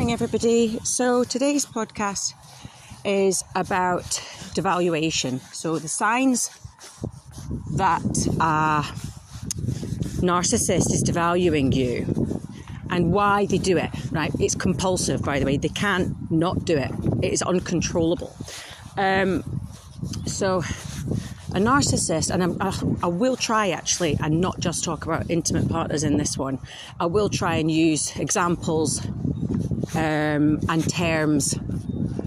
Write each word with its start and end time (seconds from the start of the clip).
morning, 0.00 0.14
everybody. 0.14 0.78
So, 0.82 1.24
today's 1.24 1.66
podcast 1.66 2.32
is 3.04 3.44
about 3.54 4.04
devaluation. 4.56 5.40
So, 5.54 5.78
the 5.78 5.88
signs 5.88 6.48
that 7.76 8.00
a 8.40 8.82
narcissist 10.24 10.90
is 10.90 11.04
devaluing 11.04 11.74
you 11.74 12.06
and 12.88 13.12
why 13.12 13.44
they 13.44 13.58
do 13.58 13.76
it, 13.76 13.90
right? 14.10 14.32
It's 14.40 14.54
compulsive, 14.54 15.20
by 15.22 15.38
the 15.38 15.44
way. 15.44 15.58
They 15.58 15.68
can't 15.68 16.16
not 16.30 16.64
do 16.64 16.78
it, 16.78 16.92
it 17.22 17.34
is 17.34 17.42
uncontrollable. 17.42 18.34
Um, 18.96 19.44
so, 20.24 20.60
a 21.50 21.60
narcissist, 21.60 22.30
and 22.30 22.56
I, 22.62 22.72
I 23.06 23.08
will 23.08 23.36
try 23.36 23.68
actually, 23.68 24.16
and 24.18 24.40
not 24.40 24.60
just 24.60 24.82
talk 24.82 25.04
about 25.04 25.30
intimate 25.30 25.68
partners 25.68 26.04
in 26.04 26.16
this 26.16 26.38
one, 26.38 26.58
I 26.98 27.04
will 27.04 27.28
try 27.28 27.56
and 27.56 27.70
use 27.70 28.16
examples 28.16 29.06
um, 29.94 30.60
and 30.68 30.88
terms 30.88 31.58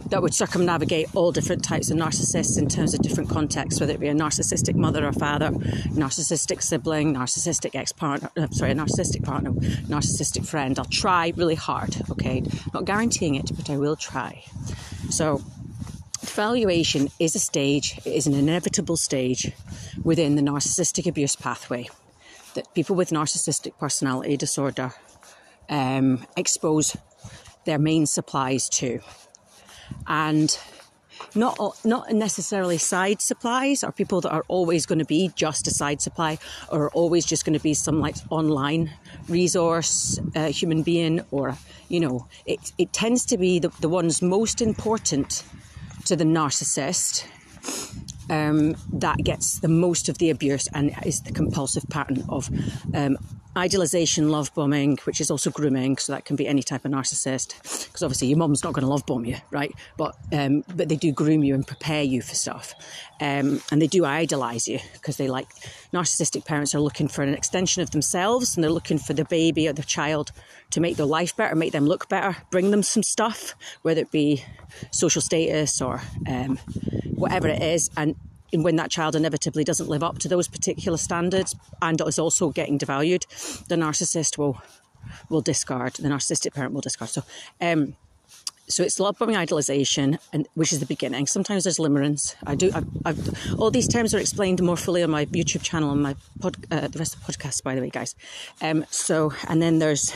that 0.09 0.21
would 0.21 0.33
circumnavigate 0.33 1.07
all 1.15 1.31
different 1.31 1.63
types 1.63 1.89
of 1.89 1.97
narcissists 1.97 2.57
in 2.57 2.69
terms 2.69 2.93
of 2.93 3.01
different 3.01 3.29
contexts, 3.29 3.79
whether 3.79 3.93
it 3.93 3.99
be 3.99 4.07
a 4.07 4.13
narcissistic 4.13 4.75
mother 4.75 5.07
or 5.07 5.11
father, 5.11 5.49
narcissistic 5.49 6.61
sibling, 6.61 7.15
narcissistic 7.15 7.73
ex 7.73 7.91
partner, 7.91 8.29
uh, 8.37 8.47
sorry, 8.51 8.71
a 8.71 8.75
narcissistic 8.75 9.23
partner, 9.23 9.51
narcissistic 9.51 10.45
friend. 10.45 10.77
I'll 10.77 10.85
try 10.85 11.33
really 11.35 11.55
hard, 11.55 11.95
okay? 12.11 12.43
Not 12.73 12.85
guaranteeing 12.85 13.35
it, 13.35 13.49
but 13.55 13.69
I 13.69 13.77
will 13.77 13.95
try. 13.95 14.43
So, 15.09 15.41
Devaluation 16.33 17.11
is 17.19 17.35
a 17.35 17.39
stage, 17.39 17.99
it 18.05 18.11
is 18.11 18.25
an 18.25 18.33
inevitable 18.33 18.97
stage 18.97 19.51
within 20.03 20.35
the 20.35 20.41
narcissistic 20.41 21.05
abuse 21.05 21.35
pathway 21.35 21.87
that 22.55 22.73
people 22.73 22.95
with 22.95 23.11
narcissistic 23.11 23.77
personality 23.77 24.35
disorder 24.35 24.93
um, 25.69 26.25
expose 26.35 26.97
their 27.65 27.79
main 27.79 28.05
supplies 28.05 28.69
to. 28.69 28.99
And 30.07 30.57
not 31.35 31.57
not 31.83 32.11
necessarily 32.11 32.77
side 32.77 33.21
supplies 33.21 33.83
or 33.83 33.91
people 33.91 34.21
that 34.21 34.31
are 34.31 34.45
always 34.47 34.85
going 34.85 34.99
to 34.99 35.05
be 35.05 35.31
just 35.35 35.67
a 35.67 35.71
side 35.71 36.01
supply 36.01 36.37
or 36.71 36.89
always 36.91 37.25
just 37.25 37.45
going 37.45 37.57
to 37.57 37.63
be 37.63 37.73
some 37.73 37.99
like 37.99 38.15
online 38.29 38.91
resource 39.27 40.19
uh, 40.35 40.47
human 40.47 40.83
being 40.83 41.21
or 41.31 41.57
you 41.89 41.99
know 41.99 42.27
it, 42.45 42.71
it 42.77 42.93
tends 42.93 43.25
to 43.25 43.37
be 43.37 43.59
the, 43.59 43.69
the 43.79 43.89
ones 43.89 44.21
most 44.21 44.61
important 44.61 45.43
to 46.05 46.15
the 46.15 46.23
narcissist 46.23 47.25
um, 48.29 48.75
that 48.91 49.17
gets 49.17 49.59
the 49.59 49.67
most 49.67 50.09
of 50.09 50.17
the 50.17 50.29
abuse 50.29 50.67
and 50.73 50.93
is 51.05 51.21
the 51.21 51.31
compulsive 51.31 51.83
pattern 51.89 52.23
of 52.29 52.49
um, 52.93 53.17
idealization, 53.57 54.29
love 54.29 54.53
bombing, 54.53 54.97
which 55.03 55.21
is 55.21 55.29
also 55.29 55.51
grooming. 55.51 55.97
So 55.97 56.13
that 56.13 56.25
can 56.25 56.35
be 56.35 56.47
any 56.47 56.63
type 56.63 56.85
of 56.85 56.91
narcissist, 56.91 57.85
because 57.85 58.03
obviously 58.03 58.27
your 58.27 58.37
mom's 58.37 58.63
not 58.63 58.73
going 58.73 58.83
to 58.83 58.89
love 58.89 59.05
bomb 59.05 59.25
you, 59.25 59.37
right? 59.51 59.71
But 59.97 60.15
um, 60.31 60.63
but 60.75 60.89
they 60.89 60.95
do 60.95 61.11
groom 61.11 61.43
you 61.43 61.53
and 61.53 61.65
prepare 61.65 62.03
you 62.03 62.21
for 62.21 62.35
stuff, 62.35 62.73
um, 63.21 63.61
and 63.71 63.81
they 63.81 63.87
do 63.87 64.05
idolize 64.05 64.67
you 64.67 64.79
because 64.93 65.17
they 65.17 65.27
like 65.27 65.47
narcissistic 65.93 66.45
parents 66.45 66.73
are 66.73 66.79
looking 66.79 67.07
for 67.07 67.21
an 67.23 67.33
extension 67.33 67.83
of 67.83 67.91
themselves, 67.91 68.55
and 68.55 68.63
they're 68.63 68.71
looking 68.71 68.97
for 68.97 69.13
the 69.13 69.25
baby 69.25 69.67
or 69.67 69.73
the 69.73 69.83
child 69.83 70.31
to 70.71 70.81
make 70.81 70.97
their 70.97 71.05
life 71.05 71.35
better, 71.35 71.55
make 71.55 71.71
them 71.71 71.85
look 71.85 72.09
better, 72.09 72.35
bring 72.49 72.71
them 72.71 72.81
some 72.81 73.03
stuff, 73.03 73.53
whether 73.83 74.01
it 74.01 74.11
be 74.11 74.43
social 74.91 75.21
status 75.21 75.81
or 75.81 76.01
um, 76.27 76.57
whatever 77.15 77.47
it 77.47 77.61
is, 77.61 77.89
and 77.95 78.15
when 78.61 78.75
that 78.75 78.91
child 78.91 79.15
inevitably 79.15 79.63
doesn't 79.63 79.89
live 79.89 80.03
up 80.03 80.19
to 80.19 80.27
those 80.27 80.47
particular 80.47 80.97
standards 80.97 81.55
and 81.81 81.99
is 82.01 82.19
also 82.19 82.49
getting 82.51 82.77
devalued, 82.77 83.25
the 83.67 83.75
narcissist 83.75 84.37
will 84.37 84.61
will 85.29 85.41
discard. 85.41 85.93
The 85.93 86.09
narcissistic 86.09 86.53
parent 86.53 86.73
will 86.73 86.81
discard. 86.81 87.09
So, 87.09 87.23
um, 87.59 87.95
so 88.67 88.83
it's 88.83 88.99
love 88.99 89.17
bombing 89.19 89.35
idolization, 89.35 90.19
and 90.31 90.47
which 90.53 90.71
is 90.71 90.79
the 90.79 90.85
beginning. 90.85 91.27
Sometimes 91.27 91.65
there's 91.65 91.77
limerence. 91.77 92.35
I 92.47 92.55
do. 92.55 92.71
I've, 92.73 92.87
I've, 93.05 93.59
all 93.59 93.71
these 93.71 93.87
terms 93.87 94.13
are 94.13 94.19
explained 94.19 94.61
more 94.61 94.77
fully 94.77 95.03
on 95.03 95.09
my 95.09 95.25
YouTube 95.25 95.63
channel 95.63 95.91
and 95.91 96.01
my 96.01 96.15
pod, 96.39 96.55
uh, 96.71 96.87
the 96.87 96.99
rest 96.99 97.15
of 97.15 97.25
the 97.25 97.33
podcast, 97.33 97.63
by 97.63 97.75
the 97.75 97.81
way, 97.81 97.89
guys. 97.89 98.15
Um, 98.61 98.85
so, 98.89 99.33
and 99.49 99.61
then 99.61 99.79
there's 99.79 100.13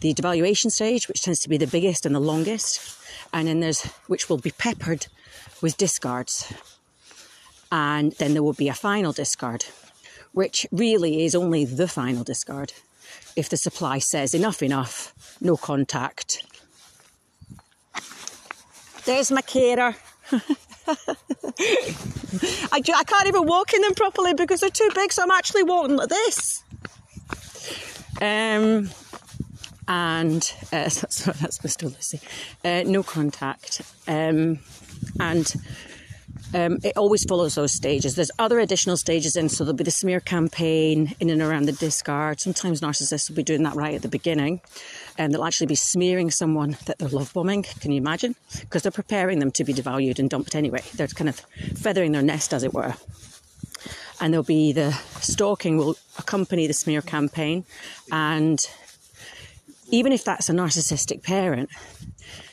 the 0.00 0.14
devaluation 0.14 0.70
stage, 0.70 1.08
which 1.08 1.22
tends 1.22 1.40
to 1.40 1.48
be 1.48 1.58
the 1.58 1.66
biggest 1.66 2.06
and 2.06 2.14
the 2.14 2.20
longest, 2.20 2.80
and 3.34 3.46
then 3.46 3.60
there's 3.60 3.84
which 4.06 4.30
will 4.30 4.38
be 4.38 4.52
peppered 4.52 5.06
with 5.60 5.76
discards 5.76 6.52
and 7.70 8.12
then 8.12 8.34
there 8.34 8.42
will 8.42 8.52
be 8.52 8.68
a 8.68 8.74
final 8.74 9.12
discard, 9.12 9.66
which 10.32 10.66
really 10.72 11.24
is 11.24 11.34
only 11.34 11.64
the 11.64 11.88
final 11.88 12.24
discard. 12.24 12.72
If 13.36 13.48
the 13.48 13.56
supply 13.56 13.98
says 13.98 14.34
enough, 14.34 14.62
enough, 14.62 15.14
no 15.40 15.56
contact. 15.56 16.44
There's 19.04 19.30
my 19.30 19.40
carer. 19.42 19.96
I, 22.72 22.82
I 22.94 23.04
can't 23.04 23.26
even 23.26 23.46
walk 23.46 23.72
in 23.74 23.80
them 23.82 23.94
properly 23.94 24.34
because 24.34 24.60
they're 24.60 24.70
too 24.70 24.90
big, 24.94 25.12
so 25.12 25.22
I'm 25.22 25.30
actually 25.30 25.62
walking 25.62 25.96
like 25.96 26.08
this. 26.08 26.62
Um, 28.20 28.90
and 29.86 30.52
uh, 30.72 30.88
so 30.88 31.32
that's 31.40 31.58
Mr. 31.58 31.84
Lucy. 31.84 32.20
Uh, 32.64 32.82
no 32.86 33.02
contact. 33.02 33.82
Um, 34.06 34.60
and 35.20 35.54
um, 36.54 36.78
it 36.82 36.96
always 36.96 37.24
follows 37.24 37.54
those 37.54 37.72
stages. 37.72 38.14
There's 38.14 38.30
other 38.38 38.58
additional 38.58 38.96
stages 38.96 39.36
in, 39.36 39.48
so 39.48 39.64
there'll 39.64 39.76
be 39.76 39.84
the 39.84 39.90
smear 39.90 40.20
campaign 40.20 41.14
in 41.20 41.30
and 41.30 41.42
around 41.42 41.66
the 41.66 41.72
discard. 41.72 42.40
Sometimes 42.40 42.80
narcissists 42.80 43.28
will 43.28 43.36
be 43.36 43.42
doing 43.42 43.62
that 43.64 43.74
right 43.74 43.94
at 43.94 44.02
the 44.02 44.08
beginning, 44.08 44.60
and 45.18 45.32
they'll 45.32 45.44
actually 45.44 45.66
be 45.66 45.74
smearing 45.74 46.30
someone 46.30 46.76
that 46.86 46.98
they're 46.98 47.08
love 47.08 47.32
bombing. 47.34 47.64
Can 47.80 47.92
you 47.92 47.98
imagine? 47.98 48.34
Because 48.60 48.82
they're 48.82 48.92
preparing 48.92 49.38
them 49.38 49.50
to 49.52 49.64
be 49.64 49.74
devalued 49.74 50.18
and 50.18 50.30
dumped 50.30 50.54
anyway. 50.54 50.82
They're 50.94 51.08
kind 51.08 51.28
of 51.28 51.40
feathering 51.76 52.12
their 52.12 52.22
nest, 52.22 52.54
as 52.54 52.62
it 52.62 52.72
were. 52.72 52.94
And 54.20 54.32
there'll 54.32 54.42
be 54.42 54.72
the 54.72 54.92
stalking 55.20 55.76
will 55.76 55.96
accompany 56.18 56.66
the 56.66 56.72
smear 56.72 57.02
campaign, 57.02 57.64
and 58.10 58.58
even 59.90 60.12
if 60.12 60.24
that's 60.24 60.48
a 60.48 60.52
narcissistic 60.52 61.22
parent, 61.22 61.70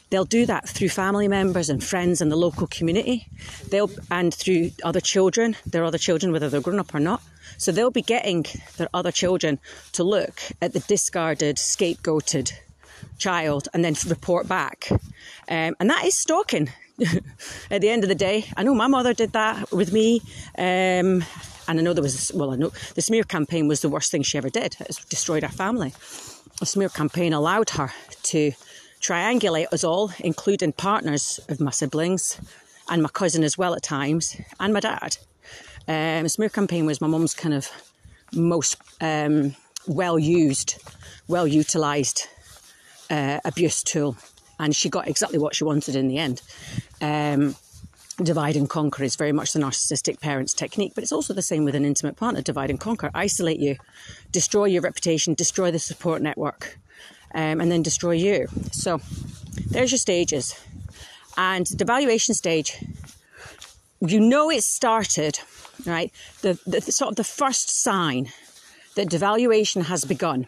They'll 0.10 0.26
do 0.26 0.46
that 0.46 0.70
through 0.70 0.90
family 0.90 1.28
members 1.28 1.70
and 1.70 1.84
friends 1.84 2.22
in 2.22 2.30
the 2.30 2.36
local 2.36 2.68
community. 2.68 3.28
They'll 3.70 3.90
and 4.12 4.34
through 4.34 4.72
other 4.84 5.02
children, 5.02 5.56
their 5.66 5.84
other 5.84 5.98
children, 5.98 6.32
whether 6.32 6.50
they're 6.50 6.62
grown 6.62 6.80
up 6.80 6.94
or 6.94 7.00
not. 7.00 7.22
So 7.58 7.72
they'll 7.72 7.92
be 7.92 8.02
getting 8.02 8.46
their 8.78 8.90
other 8.94 9.12
children 9.12 9.60
to 9.94 10.04
look 10.04 10.42
at 10.62 10.74
the 10.74 10.80
discarded, 10.82 11.58
scapegoated 11.58 12.54
child 13.18 13.68
and 13.74 13.84
then 13.84 13.96
report 14.08 14.48
back. 14.48 14.90
Um, 15.50 15.76
and 15.80 15.90
that 15.90 16.06
is 16.06 16.18
stalking. 16.18 16.70
at 17.72 17.82
the 17.82 17.90
end 17.90 18.04
of 18.04 18.10
the 18.10 18.16
day, 18.16 18.46
I 18.56 18.64
know 18.64 18.74
my 18.74 18.88
mother 18.88 19.14
did 19.14 19.34
that 19.34 19.72
with 19.72 19.92
me. 19.92 20.22
Um, 20.58 21.24
and 21.68 21.80
I 21.80 21.82
know 21.82 21.94
there 21.94 22.04
was, 22.04 22.32
well, 22.34 22.52
I 22.52 22.56
know 22.56 22.72
the 22.94 23.02
smear 23.02 23.24
campaign 23.24 23.68
was 23.68 23.82
the 23.82 23.90
worst 23.90 24.12
thing 24.12 24.24
she 24.24 24.38
ever 24.38 24.50
did. 24.50 24.78
It 24.80 24.98
destroyed 25.10 25.44
our 25.44 25.52
family. 25.52 25.94
The 26.60 26.66
smear 26.66 26.90
campaign 26.90 27.34
allowed 27.34 27.72
her 27.72 27.92
to 28.24 28.54
triangulate 29.06 29.72
us 29.72 29.84
all, 29.84 30.12
including 30.20 30.74
partners 30.74 31.40
of 31.50 31.60
my 31.60 31.72
siblings 31.72 32.40
and 32.90 33.04
my 33.04 33.10
cousin 33.10 33.44
as 33.44 33.58
well 33.58 33.76
at 33.76 33.84
times, 33.84 34.36
and 34.60 34.74
my 34.74 34.80
dad. 34.80 35.18
Um, 35.88 36.28
smear 36.28 36.50
campaign 36.50 36.86
was 36.86 37.02
my 37.02 37.08
mum's 37.08 37.36
kind 37.36 37.54
of 37.54 37.70
most 38.34 38.78
um, 39.02 39.56
well 39.88 40.18
used, 40.18 40.82
well 41.28 41.46
utilised 41.46 42.28
uh, 43.12 43.40
abuse 43.46 43.84
tool, 43.84 44.18
and 44.60 44.76
she 44.76 44.90
got 44.90 45.08
exactly 45.08 45.38
what 45.38 45.56
she 45.56 45.64
wanted 45.64 45.96
in 45.96 46.08
the 46.08 46.18
end. 46.18 46.42
Um, 47.02 47.56
divide 48.24 48.56
and 48.56 48.70
conquer 48.70 49.04
is 49.04 49.16
very 49.16 49.34
much 49.34 49.54
the 49.54 49.60
narcissistic 49.60 50.20
parent's 50.20 50.54
technique, 50.54 50.94
but 50.96 51.04
it's 51.04 51.12
also 51.12 51.34
the 51.34 51.42
same 51.44 51.64
with 51.64 51.76
an 51.76 51.86
intimate 51.86 52.16
partner. 52.16 52.42
Divide 52.42 52.72
and 52.72 52.80
conquer, 52.80 53.12
isolate 53.14 53.60
you, 53.60 53.76
destroy 54.32 54.66
your 54.66 54.82
reputation, 54.82 55.36
destroy 55.36 55.70
the 55.70 55.80
support 55.80 56.22
network 56.24 56.80
um, 57.36 57.62
and 57.62 57.72
then 57.72 57.84
destroy 57.84 58.14
you. 58.14 58.48
So 58.72 59.02
there's 59.70 59.92
your 59.92 60.00
stages. 60.00 60.60
And 61.38 61.68
the 61.68 61.84
devaluation 61.84 62.34
stage, 62.34 62.84
you 64.00 64.20
know 64.20 64.50
it 64.50 64.64
started, 64.64 65.40
right? 65.86 66.12
The, 66.42 66.58
the, 66.66 66.82
sort 66.82 67.12
of 67.12 67.18
the 67.18 67.24
first 67.26 67.70
sign 67.82 68.32
that 68.96 69.10
devaluation 69.10 69.84
has 69.86 70.06
begun 70.06 70.48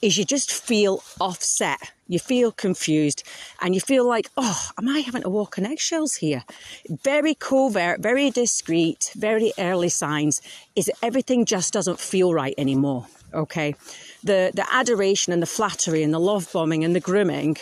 is 0.00 0.16
you 0.16 0.24
just 0.24 0.50
feel 0.52 1.02
offset. 1.20 1.92
You 2.08 2.18
feel 2.18 2.52
confused 2.52 3.22
and 3.60 3.74
you 3.74 3.80
feel 3.80 4.06
like, 4.06 4.28
oh, 4.36 4.70
am 4.78 4.88
I 4.88 5.00
having 5.00 5.22
to 5.22 5.30
walk 5.30 5.58
on 5.58 5.66
eggshells 5.66 6.16
here? 6.16 6.44
Very 6.88 7.34
covert, 7.34 8.00
very 8.00 8.30
discreet, 8.30 9.10
very 9.14 9.52
early 9.58 9.88
signs 9.88 10.42
is 10.74 10.86
that 10.86 10.96
everything 11.02 11.44
just 11.44 11.72
doesn't 11.72 12.00
feel 12.00 12.34
right 12.34 12.54
anymore. 12.58 13.06
Okay 13.34 13.74
the, 14.24 14.50
the 14.54 14.66
adoration 14.74 15.32
and 15.32 15.42
the 15.42 15.46
flattery 15.46 16.02
and 16.02 16.12
the 16.12 16.18
love 16.18 16.50
bombing 16.52 16.82
and 16.82 16.96
the 16.96 17.00
grooming 17.00 17.56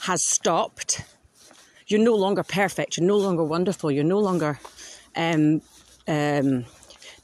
has 0.00 0.22
stopped. 0.22 1.02
You're 1.86 2.00
no 2.00 2.16
longer 2.16 2.42
perfect. 2.42 2.96
You're 2.96 3.06
no 3.06 3.16
longer 3.16 3.44
wonderful. 3.44 3.90
You're 3.90 4.04
no 4.04 4.18
longer 4.18 4.58
um, 5.16 5.62
um, 6.08 6.64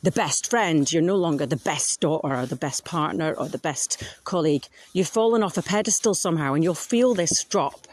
the 0.02 0.12
best 0.12 0.48
friend. 0.48 0.90
You're 0.90 1.02
no 1.02 1.16
longer 1.16 1.46
the 1.46 1.56
best 1.56 2.00
daughter 2.00 2.34
or 2.34 2.46
the 2.46 2.56
best 2.56 2.84
partner 2.84 3.34
or 3.34 3.48
the 3.48 3.58
best 3.58 4.02
colleague. 4.24 4.66
You've 4.92 5.08
fallen 5.08 5.42
off 5.42 5.56
a 5.56 5.62
pedestal 5.62 6.14
somehow, 6.14 6.54
and 6.54 6.62
you'll 6.62 6.74
feel 6.74 7.14
this 7.14 7.44
drop 7.44 7.86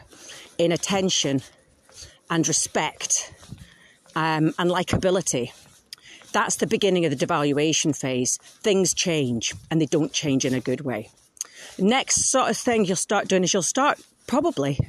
in 0.58 0.70
attention 0.70 1.42
and 2.30 2.46
respect 2.46 3.34
um, 4.14 4.54
and 4.58 4.70
likability. 4.70 5.52
That's 6.34 6.56
the 6.56 6.66
beginning 6.66 7.04
of 7.04 7.16
the 7.16 7.26
devaluation 7.26 7.96
phase. 7.96 8.38
Things 8.38 8.92
change 8.92 9.54
and 9.70 9.80
they 9.80 9.86
don't 9.86 10.12
change 10.12 10.44
in 10.44 10.52
a 10.52 10.58
good 10.58 10.80
way. 10.80 11.08
Next 11.78 12.28
sort 12.28 12.50
of 12.50 12.56
thing 12.56 12.84
you'll 12.84 12.96
start 12.96 13.28
doing 13.28 13.44
is 13.44 13.54
you'll 13.54 13.62
start 13.62 14.00
probably 14.26 14.80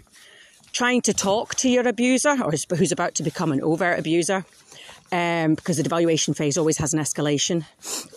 trying 0.73 1.01
to 1.03 1.13
talk 1.13 1.53
to 1.55 1.69
your 1.69 1.87
abuser 1.87 2.35
or 2.43 2.51
who's 2.75 2.91
about 2.91 3.13
to 3.15 3.23
become 3.23 3.51
an 3.51 3.61
overt 3.61 3.99
abuser. 3.99 4.43
Um, 5.11 5.53
because 5.53 5.77
the 5.77 5.83
devaluation 5.83 6.35
phase 6.35 6.57
always 6.57 6.77
has 6.79 6.95
an 6.95 6.99
escalation, 6.99 7.63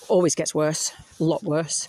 always 0.09 0.35
gets 0.35 0.55
worse, 0.55 0.91
a 1.21 1.23
lot 1.23 1.45
worse. 1.45 1.87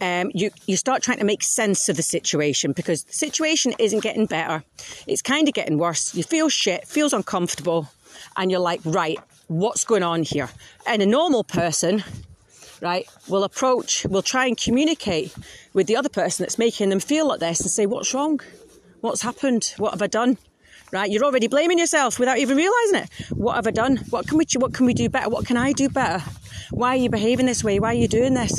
Um, 0.00 0.32
you, 0.34 0.50
you 0.66 0.76
start 0.76 1.04
trying 1.04 1.18
to 1.18 1.24
make 1.24 1.44
sense 1.44 1.88
of 1.88 1.96
the 1.96 2.02
situation 2.02 2.72
because 2.72 3.04
the 3.04 3.12
situation 3.12 3.74
isn't 3.78 4.02
getting 4.02 4.26
better. 4.26 4.64
It's 5.06 5.22
kind 5.22 5.46
of 5.46 5.54
getting 5.54 5.78
worse. 5.78 6.16
You 6.16 6.24
feel 6.24 6.48
shit, 6.48 6.88
feels 6.88 7.12
uncomfortable, 7.12 7.88
and 8.36 8.50
you're 8.50 8.60
like, 8.60 8.80
right, 8.84 9.18
what's 9.50 9.84
going 9.84 10.04
on 10.04 10.22
here. 10.22 10.48
And 10.86 11.02
a 11.02 11.06
normal 11.06 11.42
person, 11.42 12.04
right, 12.80 13.06
will 13.28 13.42
approach, 13.42 14.06
will 14.06 14.22
try 14.22 14.46
and 14.46 14.56
communicate 14.56 15.34
with 15.72 15.88
the 15.88 15.96
other 15.96 16.08
person 16.08 16.44
that's 16.44 16.56
making 16.56 16.88
them 16.88 17.00
feel 17.00 17.26
like 17.26 17.40
this 17.40 17.60
and 17.60 17.70
say, 17.70 17.84
what's 17.84 18.14
wrong? 18.14 18.40
What's 19.00 19.22
happened? 19.22 19.74
What 19.76 19.90
have 19.90 20.02
I 20.02 20.06
done? 20.06 20.38
Right, 20.92 21.10
you're 21.10 21.24
already 21.24 21.46
blaming 21.46 21.78
yourself 21.78 22.18
without 22.18 22.38
even 22.38 22.56
realizing 22.56 22.96
it. 22.96 23.10
What 23.30 23.54
have 23.54 23.66
I 23.66 23.70
done? 23.70 23.98
What 24.10 24.26
can 24.26 24.38
we 24.38 24.44
what 24.56 24.74
can 24.74 24.86
we 24.86 24.94
do 24.94 25.08
better? 25.08 25.28
What 25.28 25.46
can 25.46 25.56
I 25.56 25.72
do 25.72 25.88
better? 25.88 26.24
Why 26.70 26.90
are 26.90 26.96
you 26.96 27.08
behaving 27.08 27.46
this 27.46 27.62
way? 27.62 27.78
Why 27.78 27.90
are 27.90 27.94
you 27.94 28.08
doing 28.08 28.34
this? 28.34 28.58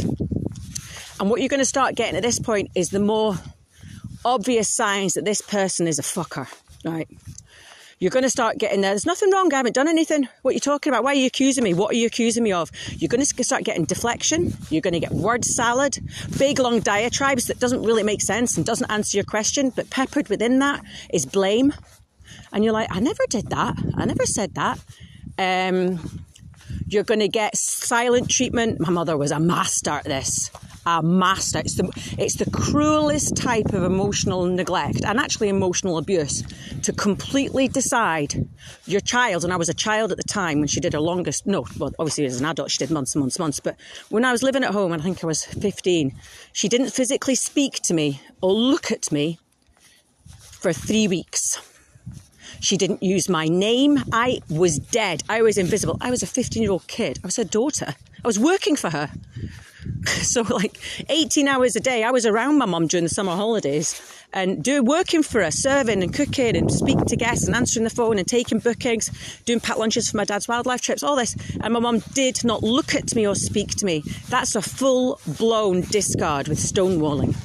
And 1.20 1.30
what 1.30 1.42
you're 1.42 1.50
going 1.50 1.60
to 1.60 1.66
start 1.66 1.96
getting 1.96 2.16
at 2.16 2.24
this 2.24 2.40
point 2.40 2.72
is 2.74 2.90
the 2.90 3.02
more 3.02 3.36
obvious 4.24 4.70
signs 4.70 5.16
that 5.16 5.26
this 5.26 5.42
person 5.42 5.88
is 5.88 6.00
a 6.00 6.04
fucker, 6.04 6.48
right? 6.86 7.10
You're 8.01 8.09
going 8.09 8.24
to 8.24 8.31
start 8.31 8.57
getting 8.57 8.81
there. 8.81 8.94
There's 8.94 9.06
nothing 9.06 9.30
wrong. 9.30 9.53
I 9.53 9.57
haven't 9.57 9.75
done 9.75 9.88
anything. 9.88 10.27
What 10.42 10.51
are 10.51 10.53
you 10.56 10.59
talking 10.59 10.92
about? 10.92 11.03
Why 11.03 11.12
are 11.12 11.15
you 11.15 11.27
accusing 11.27 11.63
me? 11.63 11.75
What 11.75 11.92
are 11.92 11.95
you 11.95 12.07
accusing 12.07 12.44
me 12.44 12.51
of? 12.51 12.71
You're 12.98 13.09
going 13.09 13.24
to 13.24 13.44
start 13.44 13.63
getting 13.63 13.86
deflection. 13.86 14.57
You're 14.71 14.81
going 14.81 14.95
to 14.95 15.00
get 15.00 15.12
word 15.12 15.45
salad, 15.45 16.00
big 16.39 16.57
long 16.57 16.80
diatribes 16.80 17.45
that 17.45 17.59
doesn't 17.59 17.83
really 17.83 18.01
make 18.01 18.24
sense 18.24 18.57
and 18.57 18.65
doesn't 18.65 18.89
answer 18.89 19.18
your 19.18 19.24
question. 19.24 19.69
But 19.69 19.92
peppered 19.92 20.30
within 20.30 20.57
that 20.59 20.83
is 21.13 21.27
blame. 21.27 21.75
And 22.51 22.63
you're 22.63 22.74
like, 22.74 22.88
I 22.89 23.00
never 23.01 23.24
did 23.30 23.51
that. 23.51 23.77
I 23.95 24.06
never 24.06 24.25
said 24.25 24.56
that. 24.56 24.80
Um, 25.38 26.24
you're 26.92 27.04
going 27.04 27.20
to 27.20 27.28
get 27.28 27.56
silent 27.56 28.30
treatment. 28.30 28.80
My 28.80 28.90
mother 28.90 29.18
was 29.18 29.32
a 29.32 29.40
master 29.40 29.92
at 29.92 30.06
this 30.06 30.52
a 30.86 31.02
master. 31.02 31.60
It's 31.60 31.76
the, 31.76 32.16
it's 32.18 32.36
the 32.36 32.50
cruelest 32.50 33.36
type 33.36 33.74
of 33.74 33.84
emotional 33.84 34.46
neglect 34.46 35.04
and 35.06 35.20
actually 35.20 35.50
emotional 35.50 35.98
abuse 35.98 36.44
to 36.84 36.94
completely 36.94 37.68
decide 37.68 38.48
your 38.86 39.02
child, 39.02 39.44
and 39.44 39.54
I 39.54 39.58
was 39.58 39.70
a 39.70 39.74
child 39.74 40.12
at 40.12 40.18
the 40.18 40.24
time 40.24 40.60
when 40.60 40.68
she 40.68 40.80
did 40.80 40.94
her 40.94 41.00
longest, 41.00 41.46
no, 41.46 41.66
well, 41.78 41.94
obviously 42.00 42.26
as 42.26 42.40
an 42.40 42.46
adult, 42.46 42.72
she 42.72 42.80
did 42.80 42.92
months 42.92 43.14
and 43.14 43.22
months 43.22 43.36
and 43.36 43.44
months, 43.44 43.60
but 43.60 43.76
when 44.10 44.26
I 44.26 44.32
was 44.32 44.44
living 44.44 44.64
at 44.64 44.72
home, 44.72 44.92
I 44.92 44.98
think 44.98 45.24
I 45.24 45.28
was 45.28 45.46
15, 45.46 46.14
she 46.54 46.68
didn't 46.68 46.90
physically 46.90 47.36
speak 47.36 47.76
to 47.84 47.94
me 47.94 48.22
or 48.42 48.52
look 48.52 48.92
at 48.92 49.12
me 49.12 49.40
for 50.40 50.74
three 50.74 51.08
weeks. 51.08 51.60
She 52.59 52.77
didn't 52.77 53.01
use 53.01 53.30
my 53.30 53.48
name. 53.48 54.03
I 54.12 54.42
was 54.50 54.77
dead. 54.80 55.24
I 55.30 55.42
was 55.42 55.57
invisible. 55.57 55.98
I 56.01 56.12
was 56.12 56.24
a 56.24 56.27
15 56.27 56.62
year 56.62 56.71
old 56.71 56.88
kid. 56.88 57.19
I 57.24 57.27
was 57.27 57.38
her 57.38 57.44
daughter. 57.44 57.95
I 58.24 58.27
was 58.27 58.39
working 58.39 58.75
for 58.75 58.89
her. 58.89 59.09
So, 60.06 60.42
like 60.42 60.77
18 61.09 61.48
hours 61.48 61.75
a 61.75 61.80
day, 61.80 62.03
I 62.03 62.12
was 62.12 62.25
around 62.25 62.57
my 62.57 62.65
mum 62.65 62.88
during 62.88 63.03
the 63.03 63.09
summer 63.09 63.36
holidays 63.36 64.00
and 64.33 64.63
doing 64.63 64.86
working 64.86 65.24
for 65.24 65.44
her, 65.44 65.51
serving 65.51 66.01
and 66.01 66.13
cooking 66.13 66.56
and 66.56 66.71
speaking 66.71 67.06
to 67.06 67.15
guests 67.15 67.45
and 67.45 67.56
answering 67.56 67.83
the 67.83 67.89
phone 67.89 68.18
and 68.18 68.27
taking 68.27 68.59
bookings, 68.59 69.09
doing 69.45 69.59
packed 69.59 69.80
lunches 69.80 70.09
for 70.09 70.18
my 70.18 70.25
dad's 70.25 70.47
wildlife 70.47 70.81
trips, 70.81 71.04
all 71.04 71.15
this. 71.15 71.36
And 71.62 71.74
my 71.74 71.80
mum 71.80 72.00
did 72.13 72.44
not 72.44 72.63
look 72.63 72.95
at 72.95 73.15
me 73.15 73.27
or 73.27 73.36
speak 73.36 73.69
to 73.77 73.86
me. 73.86 74.04
That's 74.30 74.56
a 74.56 74.62
full 74.62 75.19
blown 75.27 75.81
discard 75.81 76.47
with 76.47 76.59
stonewalling. 76.59 77.36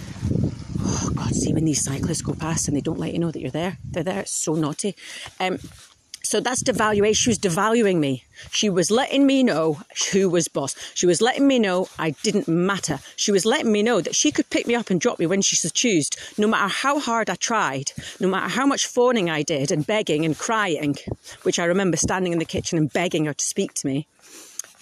Oh, 0.88 1.10
God, 1.14 1.34
see 1.34 1.52
when 1.52 1.64
these 1.64 1.82
cyclists 1.82 2.22
go 2.22 2.32
past 2.32 2.68
and 2.68 2.76
they 2.76 2.80
don't 2.80 2.98
let 2.98 3.12
you 3.12 3.18
know 3.18 3.32
that 3.32 3.40
you're 3.40 3.50
there. 3.50 3.78
They're 3.90 4.04
there. 4.04 4.20
It's 4.20 4.30
so 4.30 4.54
naughty. 4.54 4.94
Um, 5.40 5.58
so 6.22 6.38
that's 6.40 6.62
devaluation. 6.62 7.16
She 7.16 7.30
was 7.30 7.38
devaluing 7.40 7.98
me. 7.98 8.24
She 8.50 8.68
was 8.68 8.90
letting 8.90 9.26
me 9.26 9.42
know 9.42 9.80
who 10.12 10.28
was 10.28 10.46
boss. 10.46 10.76
She 10.94 11.06
was 11.06 11.20
letting 11.20 11.46
me 11.46 11.58
know 11.58 11.88
I 11.98 12.10
didn't 12.10 12.46
matter. 12.46 13.00
She 13.16 13.32
was 13.32 13.44
letting 13.44 13.72
me 13.72 13.82
know 13.82 14.00
that 14.00 14.14
she 14.14 14.30
could 14.30 14.48
pick 14.50 14.66
me 14.66 14.76
up 14.76 14.90
and 14.90 15.00
drop 15.00 15.18
me 15.18 15.26
when 15.26 15.42
she 15.42 15.56
so 15.56 15.68
chose, 15.68 16.10
no 16.38 16.46
matter 16.46 16.68
how 16.68 17.00
hard 17.00 17.30
I 17.30 17.34
tried, 17.34 17.90
no 18.20 18.28
matter 18.28 18.48
how 18.48 18.66
much 18.66 18.86
phoning 18.86 19.28
I 19.28 19.42
did 19.42 19.72
and 19.72 19.86
begging 19.86 20.24
and 20.24 20.38
crying, 20.38 20.96
which 21.42 21.58
I 21.58 21.64
remember 21.64 21.96
standing 21.96 22.32
in 22.32 22.38
the 22.38 22.44
kitchen 22.44 22.78
and 22.78 22.92
begging 22.92 23.24
her 23.24 23.34
to 23.34 23.44
speak 23.44 23.74
to 23.74 23.86
me. 23.86 24.06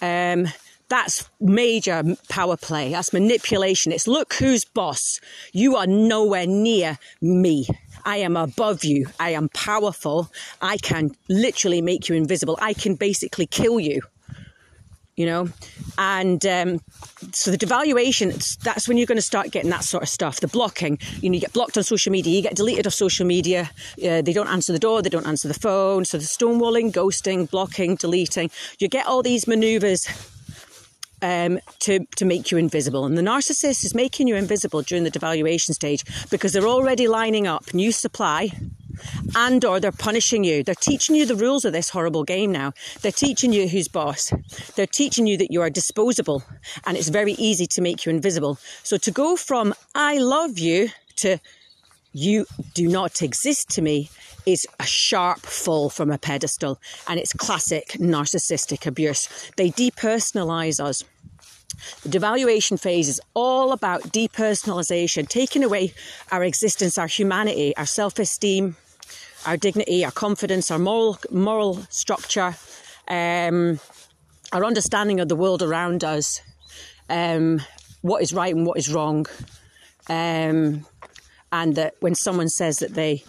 Um, 0.01 0.47
that's 0.95 1.29
major 1.41 2.15
power 2.29 2.55
play. 2.55 2.89
That's 2.91 3.11
manipulation. 3.11 3.91
It's 3.91 4.07
look 4.07 4.33
who's 4.35 4.63
boss. 4.63 5.19
You 5.51 5.75
are 5.75 5.85
nowhere 5.85 6.47
near 6.47 6.97
me. 7.21 7.67
I 8.05 8.17
am 8.17 8.37
above 8.37 8.85
you. 8.85 9.07
I 9.19 9.31
am 9.31 9.49
powerful. 9.49 10.31
I 10.61 10.77
can 10.77 11.13
literally 11.27 11.81
make 11.81 12.07
you 12.07 12.15
invisible. 12.15 12.57
I 12.61 12.71
can 12.73 12.95
basically 12.95 13.45
kill 13.45 13.77
you. 13.77 14.03
You 15.17 15.25
know, 15.25 15.49
and 15.97 16.45
um, 16.45 16.81
so 17.31 17.49
the 17.49 17.57
devaluation, 17.57 18.57
that's 18.59 18.85
when 18.85 18.97
you're 18.97 19.05
going 19.05 19.17
to 19.17 19.21
start 19.21 19.49
getting 19.49 19.69
that 19.69 19.85
sort 19.85 20.03
of 20.03 20.09
stuff. 20.09 20.41
The 20.41 20.49
blocking, 20.49 20.97
you 21.21 21.29
know, 21.29 21.35
you 21.35 21.39
get 21.39 21.53
blocked 21.53 21.77
on 21.77 21.83
social 21.83 22.11
media, 22.11 22.33
you 22.33 22.41
get 22.41 22.57
deleted 22.57 22.85
off 22.85 22.93
social 22.93 23.25
media, 23.25 23.71
uh, 24.05 24.21
they 24.21 24.33
don't 24.33 24.49
answer 24.49 24.73
the 24.73 24.79
door, 24.79 25.01
they 25.01 25.09
don't 25.09 25.25
answer 25.25 25.47
the 25.47 25.53
phone. 25.53 26.03
So 26.03 26.17
the 26.17 26.25
stonewalling, 26.25 26.91
ghosting, 26.91 27.49
blocking, 27.49 27.95
deleting, 27.95 28.51
you 28.79 28.89
get 28.89 29.07
all 29.07 29.23
these 29.23 29.47
maneuvers 29.47 30.05
um, 31.25 31.59
to, 31.79 32.05
to 32.17 32.23
make 32.23 32.51
you 32.51 32.57
invisible. 32.57 33.05
And 33.05 33.17
the 33.17 33.23
narcissist 33.23 33.83
is 33.83 33.95
making 33.95 34.27
you 34.27 34.35
invisible 34.35 34.83
during 34.83 35.03
the 35.03 35.11
devaluation 35.11 35.73
stage 35.73 36.03
because 36.29 36.53
they're 36.53 36.67
already 36.67 37.07
lining 37.07 37.47
up 37.47 37.73
new 37.73 37.91
supply 37.91 38.51
and 39.35 39.65
or 39.65 39.79
they're 39.79 39.91
punishing 39.91 40.43
you. 40.43 40.63
They're 40.63 40.75
teaching 40.75 41.15
you 41.15 41.25
the 41.25 41.35
rules 41.35 41.65
of 41.65 41.73
this 41.73 41.89
horrible 41.89 42.23
game 42.23 42.51
now. 42.51 42.73
They're 43.01 43.11
teaching 43.11 43.51
you 43.51 43.67
who's 43.67 43.87
boss. 43.87 44.31
They're 44.75 44.85
teaching 44.85 45.25
you 45.25 45.35
that 45.37 45.51
you 45.51 45.61
are 45.61 45.69
disposable 45.71 46.43
and 46.85 46.95
it's 46.95 47.09
very 47.09 47.33
easy 47.33 47.65
to 47.67 47.81
make 47.81 48.05
you 48.05 48.11
invisible. 48.11 48.59
So 48.83 48.97
to 48.97 49.11
go 49.11 49.35
from 49.35 49.73
I 49.95 50.19
love 50.19 50.59
you 50.59 50.89
to 51.17 51.39
you 52.13 52.45
do 52.75 52.87
not 52.87 53.23
exist 53.23 53.69
to 53.71 53.81
me 53.81 54.09
is 54.45 54.67
a 54.79 54.85
sharp 54.85 55.39
fall 55.39 55.89
from 55.89 56.11
a 56.11 56.19
pedestal 56.19 56.79
and 57.07 57.19
it's 57.19 57.33
classic 57.33 57.89
narcissistic 57.99 58.85
abuse. 58.85 59.27
They 59.57 59.71
depersonalize 59.71 60.79
us. 60.79 61.03
The 62.03 62.09
devaluation 62.09 62.79
phase 62.79 63.09
is 63.09 63.21
all 63.33 63.71
about 63.71 64.03
depersonalization, 64.03 65.27
taking 65.27 65.63
away 65.63 65.93
our 66.31 66.43
existence, 66.43 66.97
our 66.97 67.07
humanity, 67.07 67.75
our 67.77 67.85
self 67.85 68.19
esteem, 68.19 68.75
our 69.45 69.57
dignity, 69.57 70.05
our 70.05 70.11
confidence, 70.11 70.71
our 70.71 70.79
moral, 70.79 71.19
moral 71.31 71.85
structure, 71.89 72.55
um, 73.07 73.79
our 74.51 74.63
understanding 74.63 75.19
of 75.19 75.27
the 75.27 75.35
world 75.35 75.61
around 75.61 76.03
us, 76.03 76.41
um, 77.09 77.61
what 78.01 78.21
is 78.21 78.33
right 78.33 78.53
and 78.55 78.65
what 78.65 78.77
is 78.77 78.91
wrong. 78.91 79.25
Um, 80.07 80.85
and 81.51 81.75
that 81.75 81.95
when 81.99 82.15
someone 82.15 82.49
says 82.49 82.79
that 82.79 82.93
they 82.93 83.23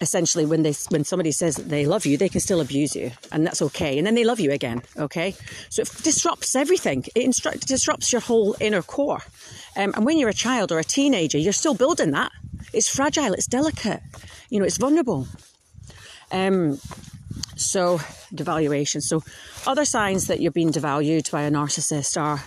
essentially 0.00 0.44
when 0.44 0.62
they 0.62 0.74
when 0.90 1.04
somebody 1.04 1.32
says 1.32 1.56
that 1.56 1.68
they 1.68 1.86
love 1.86 2.04
you 2.04 2.16
they 2.16 2.28
can 2.28 2.40
still 2.40 2.60
abuse 2.60 2.94
you 2.94 3.10
and 3.32 3.46
that's 3.46 3.62
okay. 3.62 3.96
And 3.98 4.06
then 4.06 4.14
they 4.14 4.24
love 4.24 4.40
you 4.40 4.50
again 4.52 4.82
okay? 4.98 5.34
So 5.70 5.82
it 5.82 5.90
disrupts 6.02 6.54
everything. 6.54 7.04
It 7.14 7.26
instru- 7.26 7.58
disrupts 7.60 8.12
your 8.12 8.20
whole 8.20 8.56
inner 8.60 8.82
core. 8.82 9.22
Um, 9.76 9.92
and 9.94 10.04
when 10.04 10.18
you're 10.18 10.28
a 10.28 10.34
child 10.34 10.72
or 10.72 10.78
a 10.78 10.84
teenager 10.84 11.38
you're 11.38 11.52
still 11.52 11.74
building 11.74 12.10
that. 12.12 12.32
It's 12.72 12.88
fragile 12.88 13.32
it's 13.32 13.46
delicate 13.46 14.02
you 14.50 14.58
know 14.58 14.66
it's 14.66 14.78
vulnerable. 14.78 15.28
Um, 16.30 16.78
so 17.56 17.98
devaluation. 18.34 19.02
So 19.02 19.22
other 19.66 19.84
signs 19.84 20.26
that 20.26 20.40
you're 20.40 20.52
being 20.52 20.72
devalued 20.72 21.30
by 21.30 21.42
a 21.42 21.50
narcissist 21.50 22.20
are 22.20 22.42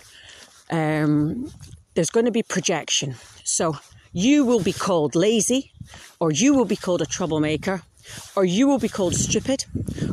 um, 0.72 1.52
there's 1.96 2.10
going 2.10 2.26
to 2.26 2.32
be 2.32 2.44
projection. 2.44 3.16
So 3.44 3.78
you 4.14 4.46
will 4.46 4.62
be 4.62 4.74
called 4.74 5.16
lazy, 5.16 5.72
or 6.20 6.32
you 6.32 6.54
will 6.54 6.66
be 6.66 6.76
called 6.76 7.02
a 7.02 7.06
troublemaker, 7.06 7.82
or 8.36 8.46
you 8.46 8.68
will 8.68 8.80
be 8.80 8.90
called 8.90 9.16
stupid, 9.16 9.66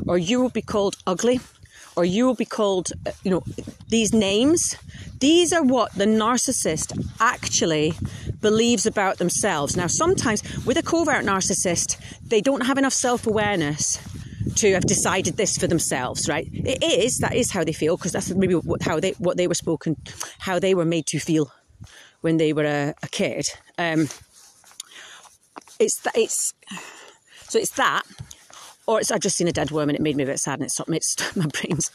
or 0.07 0.19
you 0.19 0.41
will 0.41 0.51
be 0.51 0.63
called 0.63 0.97
ugly, 1.07 1.41
or 1.97 2.05
you 2.05 2.27
will 2.27 2.35
be 2.35 2.45
called, 2.45 2.93
uh, 3.07 3.13
you 3.25 3.31
know, 3.31 3.43
these 3.89 4.13
names. 4.13 4.77
These 5.19 5.53
are 5.53 5.63
what 5.63 5.93
the 5.95 6.05
narcissist 6.05 6.93
actually 7.21 7.95
believes 8.41 8.85
about 8.87 9.19
themselves. 9.19 9.77
Now, 9.77 9.87
sometimes 9.87 10.43
with 10.67 10.77
a 10.77 10.83
covert 10.83 11.25
narcissist, 11.25 11.97
they 12.23 12.41
don't 12.41 12.67
have 12.67 12.79
enough 12.79 12.93
self 12.93 13.27
awareness 13.27 13.99
to 14.57 14.73
have 14.73 14.87
decided 14.87 15.37
this 15.37 15.57
for 15.57 15.67
themselves, 15.67 16.29
right? 16.29 16.49
It 16.53 16.83
is 16.83 17.19
that 17.19 17.35
is 17.35 17.51
how 17.51 17.65
they 17.65 17.73
feel 17.73 17.97
because 17.97 18.13
that's 18.13 18.31
maybe 18.31 18.55
what, 18.55 18.83
how 18.83 19.01
they 19.01 19.13
what 19.13 19.37
they 19.37 19.47
were 19.47 19.55
spoken, 19.55 19.97
how 20.39 20.59
they 20.59 20.75
were 20.75 20.85
made 20.85 21.07
to 21.07 21.19
feel 21.19 21.51
when 22.21 22.37
they 22.37 22.53
were 22.53 22.65
a, 22.65 22.95
a 23.03 23.09
kid. 23.09 23.47
Um, 23.79 24.09
it's 25.79 26.01
that 26.01 26.17
it's 26.17 26.55
so 27.49 27.59
it's 27.59 27.71
that, 27.73 28.03
or 28.87 29.01
it's 29.01 29.11
I've 29.11 29.21
just 29.21 29.37
seen 29.37 29.49
a 29.49 29.53
dead 29.53 29.71
worm 29.71 29.89
and 29.89 29.97
it 29.97 30.03
made 30.03 30.17
me 30.17 30.23
a 30.23 30.27
bit 30.27 30.41
sad 30.41 30.59
and 30.59 30.67
it 30.67 30.71
stopped 30.71 30.91
me. 30.91 30.97
It's 30.99 31.37
my 31.37 31.47
brains. 31.47 31.91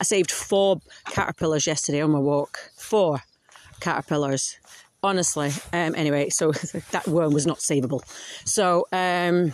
I 0.00 0.04
saved 0.04 0.30
four 0.30 0.80
caterpillars 1.06 1.66
yesterday 1.66 2.00
on 2.00 2.10
my 2.10 2.18
walk. 2.18 2.58
Four 2.76 3.22
caterpillars 3.80 4.58
honestly. 5.02 5.50
Um, 5.72 5.94
anyway, 5.94 6.28
so 6.30 6.52
that 6.90 7.06
worm 7.06 7.32
was 7.32 7.46
not 7.46 7.58
savable. 7.58 8.02
So, 8.44 8.86
um, 8.92 9.52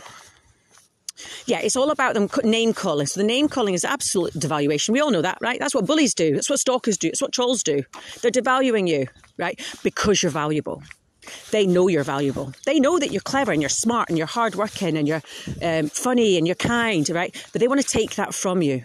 yeah, 1.47 1.61
it's 1.61 1.76
all 1.76 1.90
about 1.90 2.14
them 2.14 2.28
name 2.45 2.75
calling. 2.75 3.06
So 3.06 3.21
the 3.21 3.26
name 3.26 3.49
calling 3.49 3.75
is 3.75 3.85
absolute 3.85 4.35
devaluation. 4.35 4.90
We 4.90 5.00
all 5.00 5.11
know 5.11 5.23
that, 5.23 5.38
right? 5.40 5.59
That's 5.59 5.75
what 5.75 5.87
bullies 5.87 6.14
do. 6.14 6.35
That's 6.35 6.50
what 6.50 6.59
stalkers 6.59 6.99
do. 6.99 7.09
That's 7.09 7.23
what 7.23 7.33
trolls 7.33 7.62
do. 7.62 7.83
They're 8.21 8.30
devaluing 8.30 8.88
you, 8.88 9.06
right? 9.38 9.59
Because 9.83 10.23
you're 10.23 10.33
valuable. 10.33 10.83
They 11.50 11.66
know 11.66 11.88
you're 11.88 12.04
valuable. 12.04 12.52
They 12.64 12.80
know 12.80 12.99
that 12.99 13.12
you're 13.12 13.21
clever 13.21 13.52
and 13.52 13.62
you're 13.62 13.68
smart 13.68 14.09
and 14.09 14.18
you're 14.18 14.26
hardworking 14.26 14.97
and 14.97 15.06
you're 15.09 15.23
um, 15.62 15.88
funny 15.88 16.37
and 16.37 16.47
you're 16.47 16.56
kind, 16.56 17.09
right? 17.11 17.35
But 17.52 17.61
they 17.61 17.68
want 17.68 17.80
to 17.80 17.87
take 17.87 18.16
that 18.16 18.35
from 18.35 18.62
you. 18.62 18.85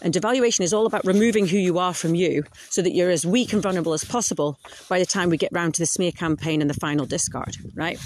And 0.00 0.14
devaluation 0.14 0.60
is 0.60 0.72
all 0.72 0.86
about 0.86 1.04
removing 1.04 1.46
who 1.46 1.58
you 1.58 1.78
are 1.78 1.94
from 1.94 2.14
you 2.14 2.44
so 2.70 2.82
that 2.82 2.92
you're 2.92 3.10
as 3.10 3.26
weak 3.26 3.52
and 3.52 3.62
vulnerable 3.62 3.92
as 3.92 4.04
possible 4.04 4.58
by 4.88 4.98
the 4.98 5.06
time 5.06 5.30
we 5.30 5.36
get 5.36 5.52
round 5.52 5.74
to 5.74 5.82
the 5.82 5.86
smear 5.86 6.12
campaign 6.12 6.60
and 6.60 6.70
the 6.70 6.74
final 6.74 7.06
discard, 7.06 7.56
right? 7.74 7.98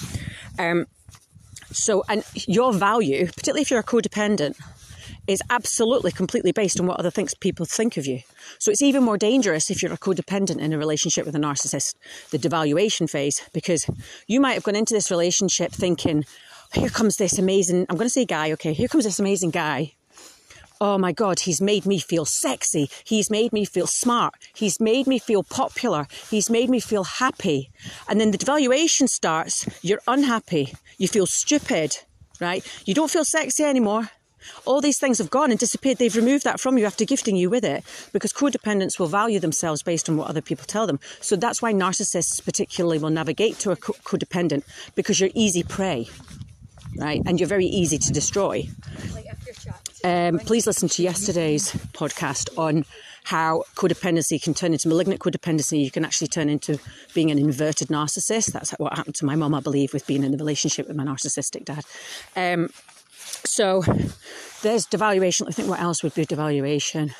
Um, 0.59 0.87
so, 1.73 2.05
and 2.09 2.25
your 2.35 2.73
value, 2.73 3.27
particularly 3.27 3.63
if 3.63 3.71
you're 3.71 3.81
a 3.81 3.85
codependent, 3.85 4.57
is 5.27 5.43
absolutely 5.51 6.13
completely 6.13 6.53
based 6.53 6.79
on 6.81 6.87
what 6.87 6.99
other 6.99 7.11
things 7.11 7.35
people 7.35 7.67
think 7.67 7.97
of 7.97 8.07
you. 8.07 8.21
So 8.59 8.71
it's 8.71 8.83
even 8.83 9.03
more 9.03 9.19
dangerous 9.19 9.71
if 9.71 9.83
you're 9.83 9.93
a 9.93 9.99
codependent 9.99 10.61
in 10.61 10.73
a 10.73 10.79
relationship 10.79 11.27
with 11.27 11.35
a 11.35 11.39
narcissist, 11.39 11.95
the 12.31 12.39
devaluation 12.39 13.09
phase, 13.09 13.43
because 13.53 13.89
you 14.27 14.41
might 14.41 14.55
have 14.55 14.63
gone 14.63 14.77
into 14.77 14.95
this 14.95 15.11
relationship 15.11 15.73
thinking, 15.73 16.25
here 16.73 16.89
comes 16.89 17.17
this 17.17 17.39
amazing, 17.39 17.87
I'm 17.89 17.97
going 17.97 18.07
to 18.07 18.11
say 18.11 18.25
guy, 18.25 18.53
okay, 18.53 18.73
here 18.73 18.89
comes 18.89 19.05
this 19.05 19.19
amazing 19.19 19.51
guy. 19.51 19.93
Oh 20.79 20.99
my 20.99 21.13
God, 21.13 21.41
he's 21.41 21.63
made 21.63 21.87
me 21.87 21.99
feel 21.99 22.27
sexy. 22.27 22.91
He's 23.03 23.31
made 23.31 23.51
me 23.51 23.65
feel 23.65 23.87
smart. 23.87 24.35
He's 24.55 24.79
made 24.79 25.07
me 25.07 25.19
feel 25.19 25.43
popular. 25.43 26.07
He's 26.29 26.51
made 26.51 26.69
me 26.69 26.81
feel 26.81 27.05
happy. 27.05 27.71
And 28.11 28.21
then 28.21 28.31
the 28.31 28.37
devaluation 28.37 29.09
starts. 29.09 29.67
You're 29.83 30.03
unhappy. 30.07 30.75
You 30.99 31.09
feel 31.09 31.25
stupid, 31.25 31.97
right? 32.41 32.63
You 32.85 32.93
don't 32.93 33.11
feel 33.11 33.25
sexy 33.25 33.65
anymore. 33.65 34.11
All 34.65 34.81
these 34.81 34.99
things 34.99 35.19
have 35.19 35.31
gone 35.31 35.51
and 35.51 35.59
disappeared. 35.59 35.99
They've 35.99 36.15
removed 36.15 36.45
that 36.45 36.61
from 36.61 36.79
you 36.79 36.87
after 36.87 37.05
gifting 37.05 37.37
you 37.37 37.51
with 37.51 37.65
it 37.65 37.85
because 38.13 38.33
codependents 38.33 38.99
will 38.99 39.07
value 39.07 39.41
themselves 39.41 39.83
based 39.83 40.09
on 40.09 40.17
what 40.17 40.29
other 40.29 40.43
people 40.43 40.65
tell 40.67 40.87
them. 40.87 41.01
So 41.21 41.37
that's 41.37 41.63
why 41.63 41.73
narcissists, 41.73 42.45
particularly, 42.45 42.99
will 42.99 43.11
navigate 43.11 43.59
to 43.61 43.71
a 43.71 43.77
codependent 43.77 44.65
because 44.95 45.21
you're 45.21 45.31
easy 45.35 45.63
prey, 45.63 46.09
right? 46.99 47.23
And 47.27 47.41
you're 47.41 47.49
very 47.49 47.67
easy 47.67 47.99
to 47.99 48.13
destroy. 48.13 48.69
Um, 50.05 50.39
please 50.39 50.67
listen 50.67 50.89
to 50.91 51.03
yesterday's 51.03 51.73
podcast 51.93 52.57
on 52.59 52.85
how 53.25 53.65
codependency 53.75 54.41
can 54.41 54.55
turn 54.55 54.73
into 54.73 54.87
malignant 54.87 55.21
codependency. 55.21 55.83
You 55.83 55.91
can 55.91 56.05
actually 56.05 56.29
turn 56.29 56.49
into 56.49 56.79
being 57.13 57.33
an 57.33 57.39
inverted 57.39 57.89
narcissist. 57.89 58.53
That's 58.53 58.71
what 58.73 58.95
happened 58.95 59.17
to 59.17 59.25
my 59.25 59.35
mum, 59.35 59.53
I 59.53 59.59
believe, 59.59 59.93
with 59.93 60.07
being 60.07 60.23
in 60.23 60.33
a 60.33 60.37
relationship 60.37 60.87
with 60.87 60.97
my 60.97 61.05
narcissistic 61.05 61.65
dad. 61.65 61.85
Um, 62.37 62.71
so 63.47 63.83
there's 64.63 64.87
devaluation. 64.87 65.49
I 65.49 65.53
think 65.53 65.69
what 65.69 65.81
else 65.81 66.03
would 66.03 66.15
be 66.15 66.27
devaluation? 66.27 67.15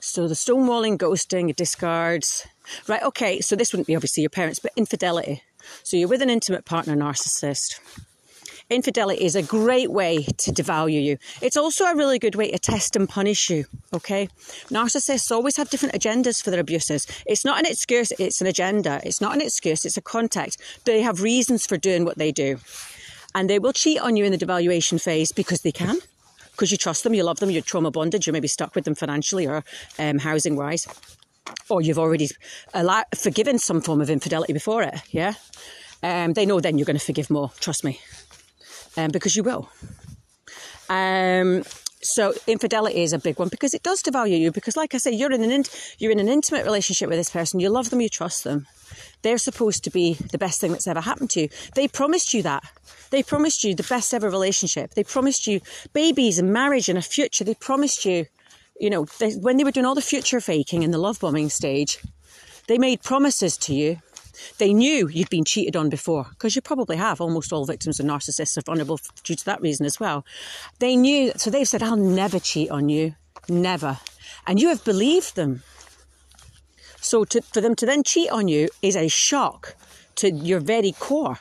So 0.00 0.28
the 0.28 0.34
stonewalling, 0.34 0.96
ghosting, 0.96 1.54
discards. 1.54 2.46
Right, 2.86 3.02
okay, 3.02 3.40
so 3.40 3.56
this 3.56 3.72
wouldn't 3.72 3.86
be 3.86 3.96
obviously 3.96 4.22
your 4.22 4.30
parents, 4.30 4.58
but 4.60 4.72
infidelity. 4.76 5.42
So 5.82 5.96
you're 5.96 6.08
with 6.08 6.22
an 6.22 6.30
intimate 6.30 6.64
partner 6.64 6.94
narcissist 6.94 7.80
infidelity 8.70 9.24
is 9.24 9.34
a 9.34 9.42
great 9.42 9.90
way 9.90 10.24
to 10.24 10.52
devalue 10.52 11.02
you. 11.02 11.18
It's 11.40 11.56
also 11.56 11.84
a 11.84 11.96
really 11.96 12.18
good 12.18 12.34
way 12.34 12.50
to 12.50 12.58
test 12.58 12.96
and 12.96 13.08
punish 13.08 13.50
you, 13.50 13.64
okay? 13.94 14.28
Narcissists 14.68 15.30
always 15.30 15.56
have 15.56 15.70
different 15.70 15.94
agendas 15.94 16.42
for 16.42 16.50
their 16.50 16.60
abuses. 16.60 17.06
It's 17.26 17.44
not 17.44 17.58
an 17.58 17.66
excuse, 17.66 18.12
it's 18.18 18.40
an 18.40 18.46
agenda. 18.46 19.00
It's 19.04 19.20
not 19.20 19.34
an 19.34 19.40
excuse, 19.40 19.84
it's 19.84 19.96
a 19.96 20.02
context. 20.02 20.60
They 20.84 21.02
have 21.02 21.22
reasons 21.22 21.66
for 21.66 21.76
doing 21.76 22.04
what 22.04 22.18
they 22.18 22.32
do. 22.32 22.58
And 23.34 23.48
they 23.48 23.58
will 23.58 23.72
cheat 23.72 24.00
on 24.00 24.16
you 24.16 24.24
in 24.24 24.32
the 24.32 24.38
devaluation 24.38 25.00
phase 25.00 25.32
because 25.32 25.60
they 25.60 25.72
can. 25.72 25.98
Because 26.52 26.72
you 26.72 26.76
trust 26.78 27.04
them, 27.04 27.14
you 27.14 27.22
love 27.22 27.38
them, 27.38 27.50
you're 27.50 27.62
trauma 27.62 27.90
bonded, 27.90 28.26
you're 28.26 28.32
maybe 28.32 28.48
stuck 28.48 28.74
with 28.74 28.84
them 28.84 28.94
financially 28.94 29.46
or 29.46 29.62
um, 29.98 30.18
housing 30.18 30.56
wise. 30.56 30.88
Or 31.68 31.80
you've 31.80 31.98
already 31.98 32.28
allowed, 32.74 33.04
forgiven 33.16 33.58
some 33.58 33.80
form 33.80 34.00
of 34.00 34.10
infidelity 34.10 34.52
before 34.52 34.82
it, 34.82 34.96
yeah? 35.10 35.34
Um, 36.02 36.32
they 36.32 36.46
know 36.46 36.60
then 36.60 36.78
you're 36.78 36.84
going 36.84 36.98
to 36.98 37.04
forgive 37.04 37.30
more, 37.30 37.52
trust 37.60 37.84
me 37.84 38.00
um, 38.98 39.10
because 39.10 39.36
you 39.36 39.42
will. 39.42 39.70
Um, 40.88 41.62
so 42.00 42.34
infidelity 42.46 43.02
is 43.02 43.12
a 43.12 43.18
big 43.18 43.38
one 43.38 43.48
because 43.48 43.74
it 43.74 43.82
does 43.82 44.02
devalue 44.02 44.38
you. 44.38 44.52
Because, 44.52 44.76
like 44.76 44.94
I 44.94 44.98
say, 44.98 45.12
you're 45.12 45.32
in 45.32 45.42
an 45.42 45.50
in, 45.50 45.64
you're 45.98 46.12
in 46.12 46.20
an 46.20 46.28
intimate 46.28 46.64
relationship 46.64 47.08
with 47.08 47.18
this 47.18 47.30
person. 47.30 47.60
You 47.60 47.70
love 47.70 47.90
them, 47.90 48.00
you 48.00 48.08
trust 48.08 48.44
them. 48.44 48.66
They're 49.22 49.38
supposed 49.38 49.84
to 49.84 49.90
be 49.90 50.14
the 50.14 50.38
best 50.38 50.60
thing 50.60 50.72
that's 50.72 50.86
ever 50.86 51.00
happened 51.00 51.30
to 51.30 51.42
you. 51.42 51.48
They 51.74 51.88
promised 51.88 52.32
you 52.34 52.42
that. 52.42 52.62
They 53.10 53.22
promised 53.22 53.64
you 53.64 53.74
the 53.74 53.82
best 53.82 54.12
ever 54.14 54.30
relationship. 54.30 54.94
They 54.94 55.04
promised 55.04 55.46
you 55.46 55.60
babies 55.92 56.38
and 56.38 56.52
marriage 56.52 56.88
and 56.88 56.98
a 56.98 57.02
future. 57.02 57.44
They 57.44 57.54
promised 57.54 58.04
you, 58.04 58.26
you 58.80 58.90
know, 58.90 59.06
they, 59.18 59.32
when 59.32 59.56
they 59.56 59.64
were 59.64 59.72
doing 59.72 59.86
all 59.86 59.94
the 59.94 60.02
future 60.02 60.40
faking 60.40 60.82
in 60.82 60.90
the 60.90 60.98
love 60.98 61.20
bombing 61.20 61.50
stage, 61.50 61.98
they 62.66 62.78
made 62.78 63.02
promises 63.02 63.56
to 63.58 63.74
you 63.74 63.98
they 64.58 64.72
knew 64.72 65.08
you'd 65.08 65.30
been 65.30 65.44
cheated 65.44 65.76
on 65.76 65.88
before, 65.88 66.26
because 66.30 66.54
you 66.54 66.62
probably 66.62 66.96
have. 66.96 67.20
Almost 67.20 67.52
all 67.52 67.64
victims 67.64 68.00
of 68.00 68.06
narcissists 68.06 68.56
are 68.56 68.62
vulnerable 68.62 69.00
due 69.24 69.34
to 69.34 69.44
that 69.46 69.60
reason 69.60 69.86
as 69.86 69.98
well. 69.98 70.24
They 70.78 70.96
knew, 70.96 71.32
so 71.36 71.50
they've 71.50 71.68
said, 71.68 71.82
I'll 71.82 71.96
never 71.96 72.38
cheat 72.38 72.70
on 72.70 72.88
you. 72.88 73.14
Never. 73.48 73.98
And 74.46 74.60
you 74.60 74.68
have 74.68 74.84
believed 74.84 75.36
them. 75.36 75.62
So 77.08 77.24
to, 77.24 77.40
for 77.40 77.62
them 77.62 77.74
to 77.76 77.86
then 77.86 78.02
cheat 78.02 78.30
on 78.30 78.48
you 78.48 78.68
is 78.82 78.94
a 78.94 79.08
shock 79.08 79.76
to 80.16 80.30
your 80.30 80.60
very 80.60 80.92
core. 80.92 81.38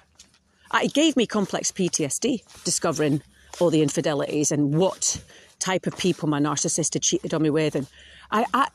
It 0.74 0.94
gave 0.94 1.18
me 1.18 1.28
complex 1.28 1.74
PTSD 1.74 2.64
discovering 2.64 3.22
all 3.60 3.70
the 3.70 3.82
infidelities 3.82 4.50
and 4.54 4.76
what 4.76 5.22
type 5.60 5.86
of 5.86 5.98
people 5.98 6.30
my 6.30 6.40
narcissist 6.40 6.94
had 6.94 7.02
cheated 7.02 7.34
on 7.34 7.42
me 7.42 7.50
with 7.50 7.76
and 7.76 7.86
I, 8.32 8.46
I, 8.54 8.68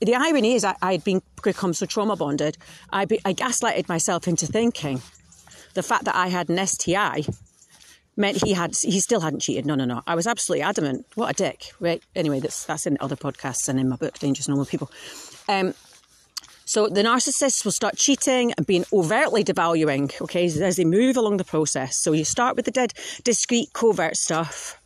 the 0.00 0.16
irony 0.16 0.54
is, 0.54 0.64
I, 0.64 0.74
had 0.82 1.04
been 1.04 1.22
become 1.44 1.72
so 1.72 1.86
trauma 1.86 2.16
bonded, 2.16 2.58
I, 2.90 3.04
be, 3.04 3.20
I 3.24 3.32
gaslighted 3.32 3.88
myself 3.88 4.26
into 4.26 4.48
thinking 4.48 5.02
the 5.74 5.84
fact 5.84 6.04
that 6.06 6.16
I 6.16 6.28
had 6.28 6.48
an 6.48 6.66
STI 6.66 7.26
meant 8.16 8.42
he 8.42 8.54
had 8.54 8.74
he 8.74 8.98
still 8.98 9.20
hadn't 9.20 9.40
cheated. 9.40 9.66
No, 9.66 9.76
no, 9.76 9.84
no. 9.84 10.02
I 10.04 10.16
was 10.16 10.26
absolutely 10.26 10.62
adamant. 10.62 11.06
What 11.14 11.30
a 11.30 11.32
dick. 11.32 11.72
Right. 11.78 12.02
Anyway, 12.16 12.40
that's 12.40 12.64
that's 12.64 12.86
in 12.86 12.96
other 13.00 13.16
podcasts 13.16 13.68
and 13.68 13.78
in 13.78 13.88
my 13.88 13.96
book, 13.96 14.18
Dangerous 14.18 14.48
Normal 14.48 14.66
People. 14.66 14.90
Um, 15.48 15.74
so 16.70 16.86
the 16.86 17.02
narcissists 17.02 17.64
will 17.64 17.72
start 17.72 17.96
cheating 17.96 18.52
and 18.56 18.64
being 18.64 18.84
overtly 18.92 19.42
devaluing, 19.42 20.08
okay, 20.20 20.44
as 20.44 20.76
they 20.76 20.84
move 20.84 21.16
along 21.16 21.38
the 21.38 21.44
process. 21.44 21.96
So 21.96 22.12
you 22.12 22.24
start 22.24 22.54
with 22.54 22.64
the 22.64 22.70
dead, 22.70 22.94
discreet, 23.24 23.72
covert 23.72 24.16
stuff 24.16 24.80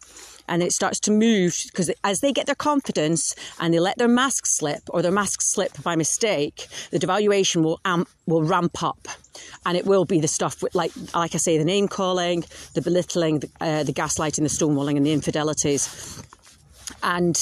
and 0.48 0.62
it 0.62 0.72
starts 0.72 0.98
to 1.00 1.10
move 1.10 1.54
because 1.66 1.90
as 2.02 2.20
they 2.20 2.32
get 2.32 2.46
their 2.46 2.54
confidence 2.54 3.34
and 3.60 3.74
they 3.74 3.80
let 3.80 3.98
their 3.98 4.08
mask 4.08 4.46
slip 4.46 4.80
or 4.88 5.02
their 5.02 5.12
mask 5.12 5.42
slip 5.42 5.82
by 5.82 5.94
mistake, 5.94 6.68
the 6.90 6.98
devaluation 6.98 7.62
will 7.62 7.78
amp, 7.84 8.08
will 8.24 8.42
ramp 8.42 8.82
up, 8.82 9.06
and 9.66 9.76
it 9.76 9.84
will 9.84 10.06
be 10.06 10.20
the 10.20 10.28
stuff 10.28 10.62
with, 10.62 10.74
like 10.74 10.92
like 11.14 11.34
I 11.34 11.38
say, 11.38 11.58
the 11.58 11.66
name 11.66 11.88
calling, 11.88 12.46
the 12.72 12.80
belittling, 12.80 13.40
the, 13.40 13.50
uh, 13.60 13.82
the 13.82 13.92
gaslighting, 13.92 14.36
the 14.36 14.48
stonewalling, 14.48 14.96
and 14.96 15.04
the 15.04 15.12
infidelities, 15.12 16.22
and 17.02 17.36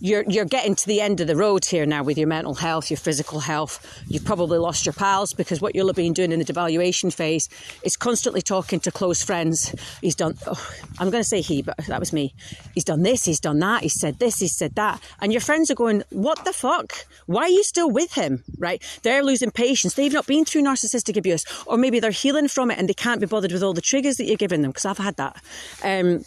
you're 0.00 0.24
you're 0.26 0.46
getting 0.46 0.74
to 0.74 0.86
the 0.86 1.00
end 1.00 1.20
of 1.20 1.26
the 1.26 1.36
road 1.36 1.64
here 1.64 1.84
now 1.84 2.02
with 2.02 2.16
your 2.16 2.26
mental 2.26 2.54
health, 2.54 2.90
your 2.90 2.96
physical 2.96 3.40
health. 3.40 4.02
You've 4.08 4.24
probably 4.24 4.58
lost 4.58 4.86
your 4.86 4.94
pals 4.94 5.34
because 5.34 5.60
what 5.60 5.74
you'll 5.74 5.88
have 5.88 5.96
been 5.96 6.14
doing 6.14 6.32
in 6.32 6.38
the 6.38 6.44
devaluation 6.44 7.12
phase 7.12 7.48
is 7.82 7.96
constantly 7.96 8.40
talking 8.40 8.80
to 8.80 8.90
close 8.90 9.22
friends. 9.22 9.74
He's 10.00 10.14
done. 10.14 10.36
Oh, 10.46 10.70
I'm 10.98 11.10
going 11.10 11.22
to 11.22 11.28
say 11.28 11.42
he, 11.42 11.60
but 11.60 11.76
that 11.86 12.00
was 12.00 12.12
me. 12.12 12.34
He's 12.74 12.84
done 12.84 13.02
this. 13.02 13.24
He's 13.26 13.40
done 13.40 13.58
that. 13.58 13.82
He 13.82 13.88
said 13.90 14.18
this. 14.18 14.38
He 14.40 14.48
said 14.48 14.74
that. 14.76 15.02
And 15.20 15.32
your 15.32 15.42
friends 15.42 15.70
are 15.70 15.74
going, 15.74 16.02
"What 16.10 16.44
the 16.44 16.52
fuck? 16.52 17.06
Why 17.26 17.42
are 17.42 17.48
you 17.48 17.62
still 17.62 17.90
with 17.90 18.14
him?" 18.14 18.42
Right? 18.58 18.82
They're 19.02 19.22
losing 19.22 19.50
patience. 19.50 19.94
They've 19.94 20.12
not 20.12 20.26
been 20.26 20.46
through 20.46 20.62
narcissistic 20.62 21.16
abuse, 21.16 21.44
or 21.66 21.76
maybe 21.76 22.00
they're 22.00 22.10
healing 22.10 22.48
from 22.48 22.70
it 22.70 22.78
and 22.78 22.88
they 22.88 22.94
can't 22.94 23.20
be 23.20 23.26
bothered 23.26 23.52
with 23.52 23.62
all 23.62 23.74
the 23.74 23.82
triggers 23.82 24.16
that 24.16 24.24
you're 24.24 24.36
giving 24.36 24.62
them. 24.62 24.70
Because 24.70 24.86
I've 24.86 24.98
had 24.98 25.16
that. 25.16 25.42
Um, 25.84 26.24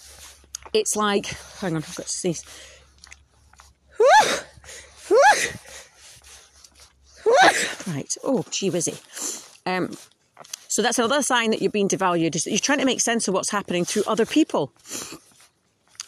it's 0.74 0.96
like, 0.96 1.28
hang 1.60 1.76
on, 1.76 1.84
I've 1.84 1.96
got 1.96 2.06
to 2.06 2.12
sneeze 2.12 2.44
right. 7.88 8.16
Oh, 8.24 8.46
gee 8.50 8.70
whizzy. 8.70 8.98
Um, 9.66 9.96
so 10.68 10.82
that's 10.82 10.98
another 10.98 11.22
sign 11.22 11.52
that 11.52 11.62
you're 11.62 11.72
being 11.72 11.88
devalued 11.88 12.36
is 12.36 12.46
that 12.46 12.50
you're 12.52 12.60
trying 12.60 12.80
to 12.80 12.86
make 12.86 13.00
sense 13.00 13.28
of 13.28 13.34
what's 13.34 13.52
happening 13.52 13.86
through 13.86 14.04
other 14.08 14.26
people. 14.26 14.74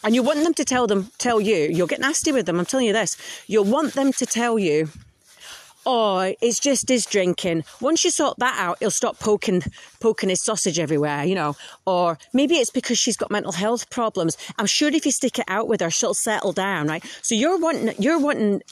And 0.02 0.14
you 0.14 0.22
want 0.22 0.42
them 0.44 0.54
to 0.54 0.64
tell 0.64 0.86
them, 0.86 1.10
tell 1.18 1.40
you, 1.40 1.56
you'll 1.56 1.86
get 1.86 2.00
nasty 2.00 2.32
with 2.32 2.46
them. 2.46 2.58
I'm 2.58 2.66
telling 2.66 2.86
you 2.86 2.92
this. 2.92 3.16
You'll 3.46 3.64
want 3.64 3.94
them 3.94 4.12
to 4.12 4.26
tell 4.26 4.58
you 4.58 4.88
oh, 5.86 6.34
it's 6.40 6.58
just 6.58 6.88
his 6.88 7.06
drinking. 7.06 7.64
Once 7.80 8.04
you 8.04 8.10
sort 8.10 8.38
that 8.38 8.58
out, 8.58 8.78
he'll 8.80 8.90
stop 8.90 9.18
poking 9.18 9.62
poking 10.00 10.28
his 10.28 10.42
sausage 10.42 10.78
everywhere, 10.78 11.24
you 11.24 11.34
know. 11.34 11.54
Or 11.86 12.18
maybe 12.32 12.56
it's 12.56 12.70
because 12.70 12.98
she's 12.98 13.16
got 13.16 13.30
mental 13.30 13.52
health 13.52 13.88
problems. 13.88 14.36
I'm 14.58 14.66
sure 14.66 14.88
if 14.88 15.06
you 15.06 15.12
stick 15.12 15.38
it 15.38 15.44
out 15.48 15.68
with 15.68 15.80
her, 15.80 15.90
she'll 15.90 16.14
settle 16.14 16.52
down, 16.52 16.88
right? 16.88 17.04
So 17.22 17.34
you're 17.34 17.58
wanting 17.58 17.94
you're 17.98 18.18
wanting 18.18 18.62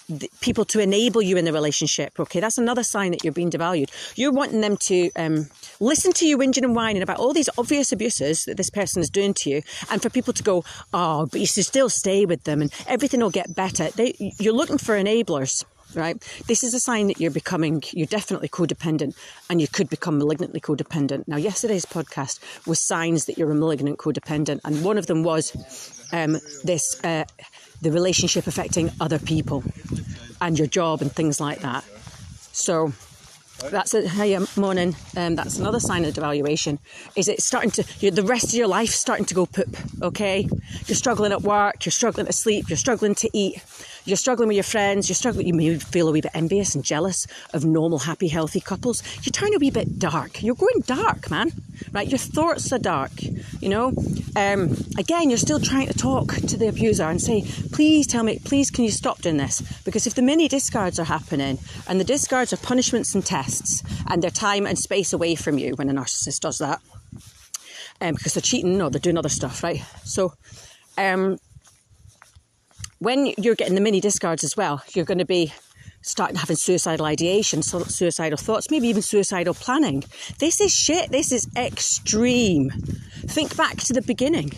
people 0.41 0.65
to 0.67 0.81
enable 0.81 1.23
you 1.23 1.37
in 1.37 1.45
the 1.45 1.53
relationship. 1.53 2.19
Okay, 2.19 2.41
that's 2.41 2.59
another 2.59 2.83
sign 2.83 3.13
that 3.13 3.25
you're 3.25 3.33
being 3.33 3.51
devalued. 3.51 3.91
You're 4.17 4.33
wanting 4.33 4.61
them 4.61 4.77
to 4.79 5.11
um, 5.17 5.47
listen 5.81 6.13
to 6.15 6.27
you 6.27 6.37
whinging 6.37 6.65
and 6.65 6.75
whining 6.75 7.03
about 7.03 7.19
all 7.19 7.33
these 7.33 7.49
obvious 7.57 7.93
abuses 7.93 8.45
that 8.47 8.57
this 8.57 8.71
person 8.71 9.01
is 9.01 9.09
doing 9.09 9.35
to 9.35 9.51
you, 9.51 9.63
and 9.91 10.03
for 10.03 10.11
people 10.11 10.33
to 10.33 10.43
go, 10.43 10.65
oh, 10.93 11.27
but 11.27 11.41
you 11.41 11.47
should 11.47 11.65
still 11.65 11.89
stay 11.89 12.27
with 12.27 12.43
them, 12.45 12.61
and 12.61 12.73
everything 12.89 13.21
will 13.21 13.31
get 13.31 13.55
better. 13.55 13.91
They, 13.91 14.15
you're 14.41 14.53
looking 14.53 14.79
for 14.79 14.97
enablers 14.97 15.65
right? 15.95 16.21
This 16.47 16.63
is 16.63 16.75
a 16.75 16.81
sign 16.81 17.09
that 17.09 17.21
you're 17.21 17.31
becoming, 17.31 17.83
you're 17.93 18.07
definitely 18.07 18.49
codependent 18.49 19.17
and 19.49 19.61
you 19.61 19.69
could 19.69 19.89
become 19.89 20.19
malignantly 20.19 20.61
codependent. 20.61 21.27
Now, 21.27 21.37
yesterday's 21.37 21.87
podcast 21.87 22.41
was 22.67 22.81
signs 22.81 23.27
that 23.27 23.39
you're 23.39 23.51
a 23.51 23.55
malignant 23.55 23.99
codependent, 23.99 24.61
and 24.65 24.85
one 24.85 24.99
of 24.99 25.07
them 25.07 25.23
was 25.23 25.53
um, 26.13 26.39
this 26.63 27.03
uh, 27.05 27.25
the 27.83 27.91
relationship 27.91 28.47
affecting 28.47 28.91
other 29.01 29.19
people 29.19 29.63
and 30.41 30.59
your 30.59 30.69
job 30.69 31.03
and 31.03 31.13
things 31.13 31.41
like 31.41 31.61
that. 31.61 31.85
So, 32.53 32.93
that's 33.71 33.95
a 33.95 34.07
hey 34.07 34.39
morning. 34.57 34.97
Um, 35.17 35.37
that's 35.37 35.59
another 35.59 35.81
sign 35.81 36.05
of 36.05 36.15
devaluation. 36.15 36.79
Is 37.17 37.29
it 37.29 37.41
starting 37.43 37.71
to 37.73 38.11
the 38.11 38.23
rest 38.23 38.47
of 38.49 38.55
your 38.55 38.67
life 38.67 38.91
starting 38.91 39.25
to 39.27 39.35
go 39.35 39.47
poop? 39.47 39.77
Okay, 40.03 40.49
you're 40.87 40.97
struggling 40.97 41.33
at 41.33 41.43
work, 41.43 41.85
you're 41.85 41.93
struggling 41.93 42.27
to 42.27 42.33
sleep, 42.33 42.69
you're 42.69 42.77
struggling 42.77 43.15
to 43.17 43.31
eat 43.33 43.63
you're 44.05 44.17
struggling 44.17 44.49
with 44.49 44.57
your 44.57 44.65
friends, 44.65 45.09
you're 45.09 45.15
struggling, 45.15 45.47
you 45.47 45.55
may 45.55 45.79
feel 45.79 46.09
a 46.09 46.13
wee 46.13 46.21
bit 46.21 46.33
envious 46.35 46.75
and 46.75 46.85
jealous 46.85 47.27
of 47.53 47.65
normal, 47.65 48.01
happy, 48.01 48.29
healthy 48.29 48.61
couples. 48.61 49.03
You 49.23 49.33
turn 49.33 49.53
you'll 49.53 49.61
be 49.61 49.69
a 49.69 49.73
wee 49.73 49.85
bit 49.85 49.99
dark. 49.99 50.43
You're 50.43 50.55
going 50.55 50.81
dark, 50.87 51.31
man. 51.31 51.53
Right? 51.93 52.09
Your 52.09 52.19
thoughts 52.19 52.73
are 52.73 52.79
dark. 52.79 53.13
You 53.61 53.69
know? 53.69 53.93
Um, 54.37 54.77
again, 54.99 55.31
you're 55.31 55.39
still 55.39 55.61
trying 55.61 55.87
to 55.87 55.95
talk 55.95 56.35
to 56.35 56.57
the 56.57 56.69
abuser 56.69 57.05
and 57.05 57.21
say, 57.21 57.43
please 57.73 58.07
tell 58.07 58.25
me, 58.25 58.41
please 58.45 58.71
can 58.71 58.85
you 58.85 58.91
stop 58.91 59.23
doing 59.23 59.37
this? 59.37 59.63
Because 59.85 60.07
if 60.07 60.15
the 60.15 60.23
mini 60.23 60.49
discards 60.49 60.99
are 60.99 61.05
happening 61.05 61.59
and 61.87 62.01
the 62.01 62.05
discards 62.05 62.53
are 62.53 62.59
punishments 62.59 63.15
and 63.15 63.25
tests 63.25 63.83
and 64.09 64.23
they're 64.23 64.31
time 64.31 64.67
and 64.67 64.79
space 64.79 65.13
away 65.13 65.35
from 65.35 65.59
you 65.59 65.75
when 65.75 65.89
a 65.89 65.95
narcissist 65.95 66.41
does 66.41 66.59
that, 66.59 66.81
um, 68.01 68.15
because 68.15 68.35
they're 68.35 68.43
cheating 68.43 68.81
or 68.83 68.91
they're 68.91 69.01
doing 69.01 69.19
other 69.19 69.29
stuff, 69.29 69.63
right? 69.63 69.83
So, 70.05 70.35
um, 70.99 71.39
when 72.99 73.33
you're 73.39 73.55
getting 73.55 73.75
the 73.75 73.81
mini 73.81 74.01
discards 74.01 74.45
as 74.45 74.57
well, 74.57 74.83
you're 74.95 75.05
going 75.05 75.19
to 75.19 75.25
be 75.25 75.53
starting 76.03 76.37
having 76.37 76.57
suicidal 76.57 77.07
ideation, 77.07 77.63
suicidal 77.63 78.37
thoughts, 78.37 78.71
maybe 78.71 78.89
even 78.89 79.03
suicidal 79.03 79.55
planning. 79.55 80.05
This 80.39 80.61
is 80.61 80.73
shit. 80.73 81.11
This 81.11 81.33
is 81.33 81.49
extreme. 81.57 82.71
Think 83.27 83.57
back 83.57 83.79
to 83.79 83.93
the 83.95 84.03
beginning. 84.03 84.53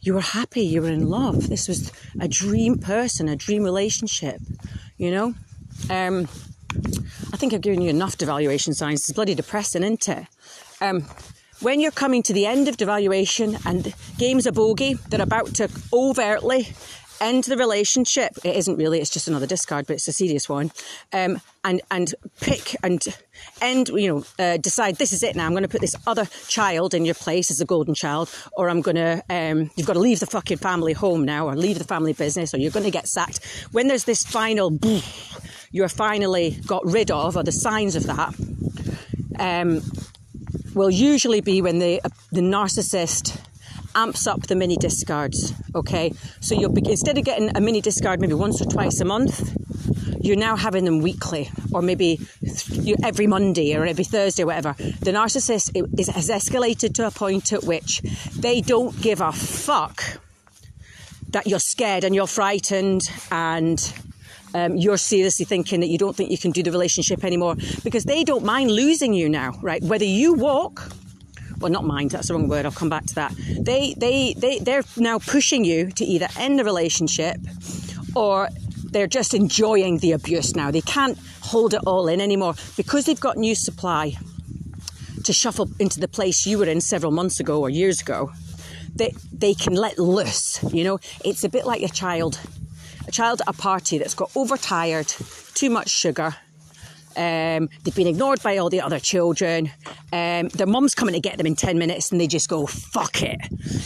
You 0.00 0.14
were 0.14 0.20
happy, 0.20 0.62
you 0.62 0.82
were 0.82 0.88
in 0.90 1.08
love. 1.08 1.48
This 1.48 1.68
was 1.68 1.92
a 2.20 2.28
dream 2.28 2.78
person, 2.78 3.28
a 3.28 3.36
dream 3.36 3.62
relationship, 3.62 4.40
you 4.98 5.10
know? 5.10 5.34
Um, 5.88 6.28
I 7.32 7.36
think 7.36 7.54
I've 7.54 7.60
given 7.60 7.80
you 7.80 7.88
enough 7.88 8.18
devaluation 8.18 8.74
signs. 8.74 9.00
It's 9.00 9.12
bloody 9.12 9.34
depressing, 9.34 9.82
isn't 9.82 10.08
it? 10.08 10.26
Um, 10.80 11.06
when 11.62 11.80
you're 11.80 11.92
coming 11.92 12.22
to 12.24 12.32
the 12.32 12.46
end 12.46 12.68
of 12.68 12.76
devaluation 12.76 13.64
and 13.64 13.94
games 14.18 14.46
a 14.46 14.52
bogey, 14.52 14.94
they're 15.08 15.22
about 15.22 15.54
to 15.54 15.70
overtly 15.92 16.68
end 17.20 17.44
the 17.44 17.56
relationship. 17.56 18.32
It 18.44 18.56
isn't 18.56 18.76
really, 18.76 18.98
it's 18.98 19.08
just 19.08 19.28
another 19.28 19.46
discard, 19.46 19.86
but 19.86 19.94
it's 19.94 20.08
a 20.08 20.12
serious 20.12 20.48
one. 20.48 20.72
Um, 21.12 21.40
and, 21.62 21.80
and 21.88 22.12
pick 22.40 22.74
and 22.82 23.00
end, 23.60 23.90
you 23.90 24.08
know, 24.08 24.24
uh, 24.44 24.56
decide 24.56 24.96
this 24.96 25.12
is 25.12 25.22
it 25.22 25.36
now. 25.36 25.46
I'm 25.46 25.52
going 25.52 25.62
to 25.62 25.68
put 25.68 25.80
this 25.80 25.94
other 26.04 26.26
child 26.48 26.94
in 26.94 27.04
your 27.04 27.14
place 27.14 27.48
as 27.52 27.60
a 27.60 27.64
golden 27.64 27.94
child, 27.94 28.28
or 28.56 28.68
I'm 28.68 28.80
going 28.80 28.96
to, 28.96 29.22
um, 29.30 29.70
you've 29.76 29.86
got 29.86 29.92
to 29.92 30.00
leave 30.00 30.18
the 30.18 30.26
fucking 30.26 30.58
family 30.58 30.94
home 30.94 31.24
now, 31.24 31.46
or 31.46 31.54
leave 31.54 31.78
the 31.78 31.84
family 31.84 32.12
business, 32.12 32.52
or 32.52 32.56
you're 32.56 32.72
going 32.72 32.84
to 32.84 32.90
get 32.90 33.06
sacked. 33.06 33.44
When 33.70 33.86
there's 33.86 34.04
this 34.04 34.24
final, 34.24 34.76
you're 35.70 35.88
finally 35.88 36.58
got 36.66 36.84
rid 36.84 37.12
of, 37.12 37.36
or 37.36 37.44
the 37.44 37.52
signs 37.52 37.94
of 37.94 38.02
that, 38.08 38.34
um, 39.38 39.80
will 40.74 40.90
usually 40.90 41.40
be 41.40 41.62
when 41.62 41.78
the, 41.78 42.00
uh, 42.04 42.08
the 42.30 42.40
narcissist 42.40 43.38
amps 43.94 44.26
up 44.26 44.46
the 44.46 44.54
mini 44.54 44.76
discards. 44.76 45.52
Okay, 45.74 46.12
so 46.40 46.54
you'll 46.54 46.72
be, 46.72 46.82
instead 46.88 47.18
of 47.18 47.24
getting 47.24 47.54
a 47.56 47.60
mini 47.60 47.80
discard 47.80 48.20
maybe 48.20 48.34
once 48.34 48.60
or 48.60 48.64
twice 48.64 49.00
a 49.00 49.04
month, 49.04 49.56
you're 50.20 50.36
now 50.36 50.56
having 50.56 50.84
them 50.84 51.00
weekly 51.00 51.50
or 51.72 51.82
maybe 51.82 52.20
every 53.02 53.26
Monday 53.26 53.76
or 53.76 53.84
every 53.84 54.04
Thursday 54.04 54.44
or 54.44 54.46
whatever. 54.46 54.74
The 54.78 55.10
narcissist 55.10 55.72
is, 55.98 56.08
has 56.08 56.30
escalated 56.30 56.94
to 56.94 57.06
a 57.06 57.10
point 57.10 57.52
at 57.52 57.64
which 57.64 58.00
they 58.36 58.60
don't 58.60 58.98
give 59.00 59.20
a 59.20 59.32
fuck 59.32 60.02
that 61.30 61.46
you're 61.46 61.58
scared 61.58 62.04
and 62.04 62.14
you're 62.14 62.26
frightened 62.26 63.10
and 63.30 63.92
um, 64.54 64.76
you're 64.76 64.96
seriously 64.96 65.44
thinking 65.44 65.80
that 65.80 65.88
you 65.88 65.98
don't 65.98 66.14
think 66.14 66.30
you 66.30 66.38
can 66.38 66.50
do 66.50 66.62
the 66.62 66.70
relationship 66.70 67.24
anymore 67.24 67.56
because 67.84 68.04
they 68.04 68.24
don't 68.24 68.44
mind 68.44 68.70
losing 68.70 69.12
you 69.12 69.28
now, 69.28 69.58
right? 69.62 69.82
Whether 69.82 70.04
you 70.04 70.34
walk 70.34 70.90
well, 71.62 71.70
not 71.70 71.84
mind, 71.84 72.10
that's 72.10 72.26
the 72.26 72.34
wrong 72.34 72.48
word, 72.48 72.66
I'll 72.66 72.72
come 72.72 72.88
back 72.88 73.06
to 73.06 73.14
that. 73.14 73.34
They, 73.60 73.94
they, 73.96 74.34
they, 74.34 74.58
they're 74.58 74.82
now 74.96 75.20
pushing 75.20 75.64
you 75.64 75.92
to 75.92 76.04
either 76.04 76.26
end 76.36 76.58
the 76.58 76.64
relationship 76.64 77.36
or 78.16 78.48
they're 78.84 79.06
just 79.06 79.32
enjoying 79.32 79.98
the 79.98 80.12
abuse 80.12 80.56
now. 80.56 80.70
They 80.72 80.80
can't 80.80 81.16
hold 81.40 81.72
it 81.72 81.80
all 81.86 82.08
in 82.08 82.20
anymore 82.20 82.54
because 82.76 83.06
they've 83.06 83.18
got 83.18 83.36
new 83.36 83.54
supply 83.54 84.16
to 85.24 85.32
shuffle 85.32 85.70
into 85.78 86.00
the 86.00 86.08
place 86.08 86.46
you 86.46 86.58
were 86.58 86.66
in 86.66 86.80
several 86.80 87.12
months 87.12 87.38
ago 87.38 87.60
or 87.60 87.70
years 87.70 88.00
ago. 88.00 88.32
They, 88.94 89.14
they 89.32 89.54
can 89.54 89.74
let 89.74 89.98
loose, 89.98 90.62
you 90.72 90.84
know. 90.84 90.98
It's 91.24 91.44
a 91.44 91.48
bit 91.48 91.64
like 91.64 91.82
a 91.82 91.88
child, 91.88 92.40
a 93.06 93.10
child 93.10 93.40
at 93.40 93.48
a 93.48 93.52
party 93.52 93.98
that's 93.98 94.14
got 94.14 94.30
overtired, 94.36 95.08
too 95.54 95.70
much 95.70 95.88
sugar, 95.88 96.34
um, 97.16 97.68
they've 97.82 97.94
been 97.94 98.06
ignored 98.06 98.42
by 98.42 98.56
all 98.56 98.70
the 98.70 98.80
other 98.80 98.98
children. 98.98 99.70
Um, 100.12 100.48
their 100.48 100.66
mum's 100.66 100.94
coming 100.94 101.14
to 101.14 101.20
get 101.20 101.36
them 101.36 101.46
in 101.46 101.56
10 101.56 101.78
minutes 101.78 102.10
and 102.10 102.20
they 102.20 102.26
just 102.26 102.48
go, 102.48 102.66
fuck 102.66 103.22
it. 103.22 103.38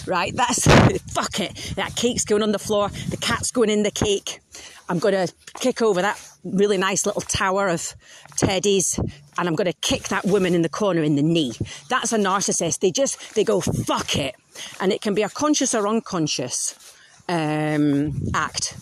Right? 0.07 0.35
That's, 0.35 0.67
fuck 1.13 1.41
it. 1.41 1.55
That 1.77 1.97
cake's 1.97 2.25
going 2.25 2.43
on 2.43 2.53
the 2.53 2.59
floor. 2.59 2.89
The 2.89 3.17
cat's 3.17 3.51
going 3.51 3.71
in 3.71 3.83
the 3.83 3.91
cake. 3.91 4.41
I'm 4.89 4.99
going 4.99 5.15
to 5.15 5.33
kick 5.55 5.83
over 5.83 6.03
that 6.03 6.21
really 6.45 6.79
nice 6.79 7.07
little 7.07 7.23
tower 7.23 7.69
of 7.69 7.95
teddies 8.37 8.99
and 9.39 9.49
I'm 9.49 9.57
going 9.57 9.67
to 9.67 9.79
kick 9.81 10.05
that 10.09 10.25
woman 10.25 10.55
in 10.55 10.63
the 10.63 10.69
corner 10.69 11.03
in 11.03 11.17
the 11.17 11.23
knee. 11.23 11.55
That's 11.89 12.13
a 12.13 12.19
narcissist. 12.19 12.81
They 12.81 12.93
just, 12.93 13.35
they 13.35 13.43
go, 13.43 13.61
fuck 13.61 14.17
it. 14.17 14.37
And 14.81 14.93
it 14.93 15.01
can 15.01 15.15
be 15.15 15.23
a 15.23 15.29
conscious 15.29 15.75
or 15.75 15.89
unconscious 15.89 16.86
um, 17.29 18.13
act. 18.35 18.77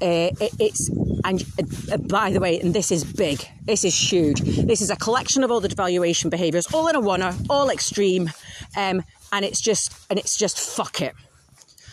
Uh, 0.00 0.30
it, 0.40 0.52
it's 0.58 0.88
and 1.24 1.44
uh, 1.92 1.96
by 1.96 2.30
the 2.30 2.40
way, 2.40 2.60
and 2.60 2.72
this 2.72 2.92
is 2.92 3.04
big. 3.04 3.44
This 3.64 3.84
is 3.84 3.94
huge. 4.12 4.40
This 4.40 4.80
is 4.80 4.90
a 4.90 4.96
collection 4.96 5.42
of 5.42 5.50
all 5.50 5.60
the 5.60 5.68
devaluation 5.68 6.30
behaviours, 6.30 6.72
all 6.72 6.86
in 6.88 6.94
a 6.94 7.00
oneer, 7.00 7.34
all 7.50 7.68
extreme, 7.70 8.30
um, 8.76 9.02
and 9.32 9.44
it's 9.44 9.60
just 9.60 9.92
and 10.08 10.18
it's 10.18 10.36
just 10.36 10.58
fuck 10.58 11.00
it. 11.00 11.14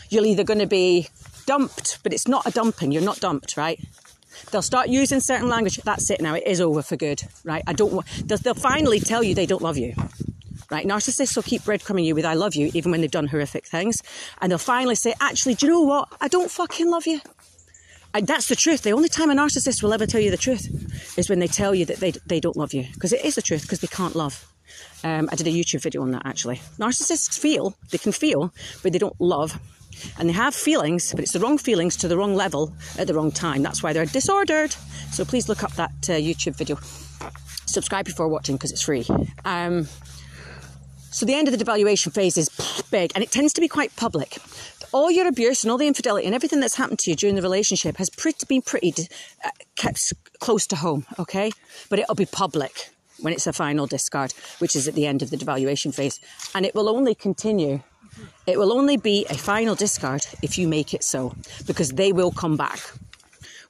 You're 0.09 0.25
either 0.25 0.43
going 0.43 0.59
to 0.59 0.67
be 0.67 1.07
dumped, 1.47 1.99
but 2.03 2.13
it's 2.13 2.27
not 2.27 2.45
a 2.45 2.51
dumping. 2.51 2.91
You're 2.91 3.01
not 3.01 3.19
dumped, 3.19 3.57
right? 3.57 3.79
They'll 4.51 4.61
start 4.61 4.89
using 4.89 5.19
certain 5.19 5.49
language. 5.49 5.77
That's 5.77 6.09
it 6.11 6.21
now. 6.21 6.35
It 6.35 6.43
is 6.45 6.61
over 6.61 6.83
for 6.83 6.95
good, 6.95 7.23
right? 7.43 7.63
I 7.65 7.73
don't. 7.73 8.05
They'll, 8.23 8.37
they'll 8.37 8.53
finally 8.53 8.99
tell 8.99 9.23
you 9.23 9.33
they 9.33 9.47
don't 9.47 9.63
love 9.63 9.77
you 9.77 9.95
right? 10.75 10.85
Narcissists 10.85 11.35
will 11.35 11.43
keep 11.43 11.61
breadcrumbing 11.61 12.03
you 12.03 12.15
with 12.15 12.25
I 12.25 12.33
love 12.33 12.53
you, 12.53 12.69
even 12.73 12.91
when 12.91 13.01
they've 13.01 13.09
done 13.09 13.27
horrific 13.27 13.65
things. 13.65 14.03
And 14.41 14.51
they'll 14.51 14.59
finally 14.59 14.95
say, 14.95 15.13
actually, 15.21 15.55
do 15.55 15.65
you 15.65 15.71
know 15.71 15.81
what? 15.81 16.09
I 16.19 16.27
don't 16.27 16.51
fucking 16.51 16.89
love 16.89 17.07
you. 17.07 17.21
And 18.13 18.27
that's 18.27 18.47
the 18.47 18.55
truth. 18.55 18.81
The 18.81 18.91
only 18.91 19.09
time 19.09 19.29
a 19.29 19.35
narcissist 19.35 19.81
will 19.81 19.93
ever 19.93 20.05
tell 20.05 20.21
you 20.21 20.31
the 20.31 20.37
truth 20.37 21.17
is 21.17 21.29
when 21.29 21.39
they 21.39 21.47
tell 21.47 21.73
you 21.73 21.85
that 21.85 21.97
they, 21.97 22.11
they 22.25 22.39
don't 22.39 22.57
love 22.57 22.73
you. 22.73 22.85
Because 22.93 23.13
it 23.13 23.23
is 23.23 23.35
the 23.35 23.41
truth, 23.41 23.61
because 23.61 23.79
they 23.79 23.87
can't 23.87 24.15
love. 24.15 24.45
Um, 25.03 25.29
I 25.31 25.35
did 25.35 25.47
a 25.47 25.51
YouTube 25.51 25.81
video 25.81 26.01
on 26.01 26.11
that 26.11 26.25
actually. 26.25 26.57
Narcissists 26.77 27.39
feel, 27.39 27.75
they 27.91 27.97
can 27.97 28.11
feel, 28.11 28.53
but 28.83 28.91
they 28.91 28.99
don't 28.99 29.19
love. 29.19 29.59
And 30.19 30.27
they 30.27 30.33
have 30.33 30.53
feelings, 30.53 31.11
but 31.11 31.21
it's 31.21 31.31
the 31.31 31.39
wrong 31.39 31.57
feelings 31.57 31.95
to 31.97 32.09
the 32.09 32.17
wrong 32.17 32.35
level 32.35 32.73
at 32.97 33.07
the 33.07 33.13
wrong 33.13 33.31
time. 33.31 33.63
That's 33.63 33.81
why 33.81 33.93
they're 33.93 34.05
disordered. 34.05 34.75
So 35.11 35.23
please 35.23 35.47
look 35.47 35.63
up 35.63 35.73
that 35.75 35.91
uh, 36.09 36.13
YouTube 36.13 36.57
video. 36.57 36.77
Subscribe 37.65 38.05
before 38.05 38.27
watching 38.27 38.55
because 38.55 38.71
it's 38.71 38.81
free. 38.81 39.05
Um, 39.43 39.87
so 41.15 41.25
the 41.25 41.33
end 41.33 41.47
of 41.47 41.57
the 41.57 41.63
devaluation 41.63 42.13
phase 42.13 42.37
is 42.37 42.49
big 42.91 43.11
and 43.15 43.23
it 43.23 43.31
tends 43.31 43.53
to 43.53 43.61
be 43.61 43.67
quite 43.67 43.95
public 43.95 44.37
all 44.95 45.11
your 45.11 45.27
abuse 45.27 45.63
and 45.63 45.71
all 45.71 45.77
the 45.77 45.87
infidelity 45.87 46.25
and 46.25 46.33
everything 46.33 46.61
that's 46.61 46.75
happened 46.75 46.99
to 46.99 47.09
you 47.09 47.15
during 47.17 47.35
the 47.35 47.41
relationship 47.41 47.97
has 47.97 48.09
pretty, 48.09 48.45
been 48.47 48.61
pretty 48.61 48.93
uh, 49.43 49.49
kept 49.75 50.13
close 50.39 50.65
to 50.65 50.77
home, 50.77 51.05
okay? 51.19 51.51
But 51.89 51.99
it'll 51.99 52.15
be 52.15 52.25
public 52.25 52.89
when 53.19 53.33
it's 53.33 53.45
a 53.45 53.51
final 53.51 53.87
discard, 53.87 54.33
which 54.59 54.73
is 54.73 54.87
at 54.87 54.95
the 54.95 55.05
end 55.05 55.21
of 55.21 55.31
the 55.31 55.37
devaluation 55.37 55.93
phase. 55.93 56.21
And 56.53 56.65
it 56.65 56.73
will 56.73 56.87
only 56.87 57.13
continue 57.13 57.81
It 58.47 58.57
will 58.57 58.71
only 58.71 58.97
be 58.97 59.25
a 59.29 59.37
final 59.37 59.75
discard 59.75 60.25
if 60.41 60.57
you 60.57 60.67
make 60.67 60.93
it 60.93 61.03
so, 61.03 61.35
because 61.67 61.89
they 61.91 62.13
will 62.13 62.31
come 62.31 62.55
back. 62.55 62.79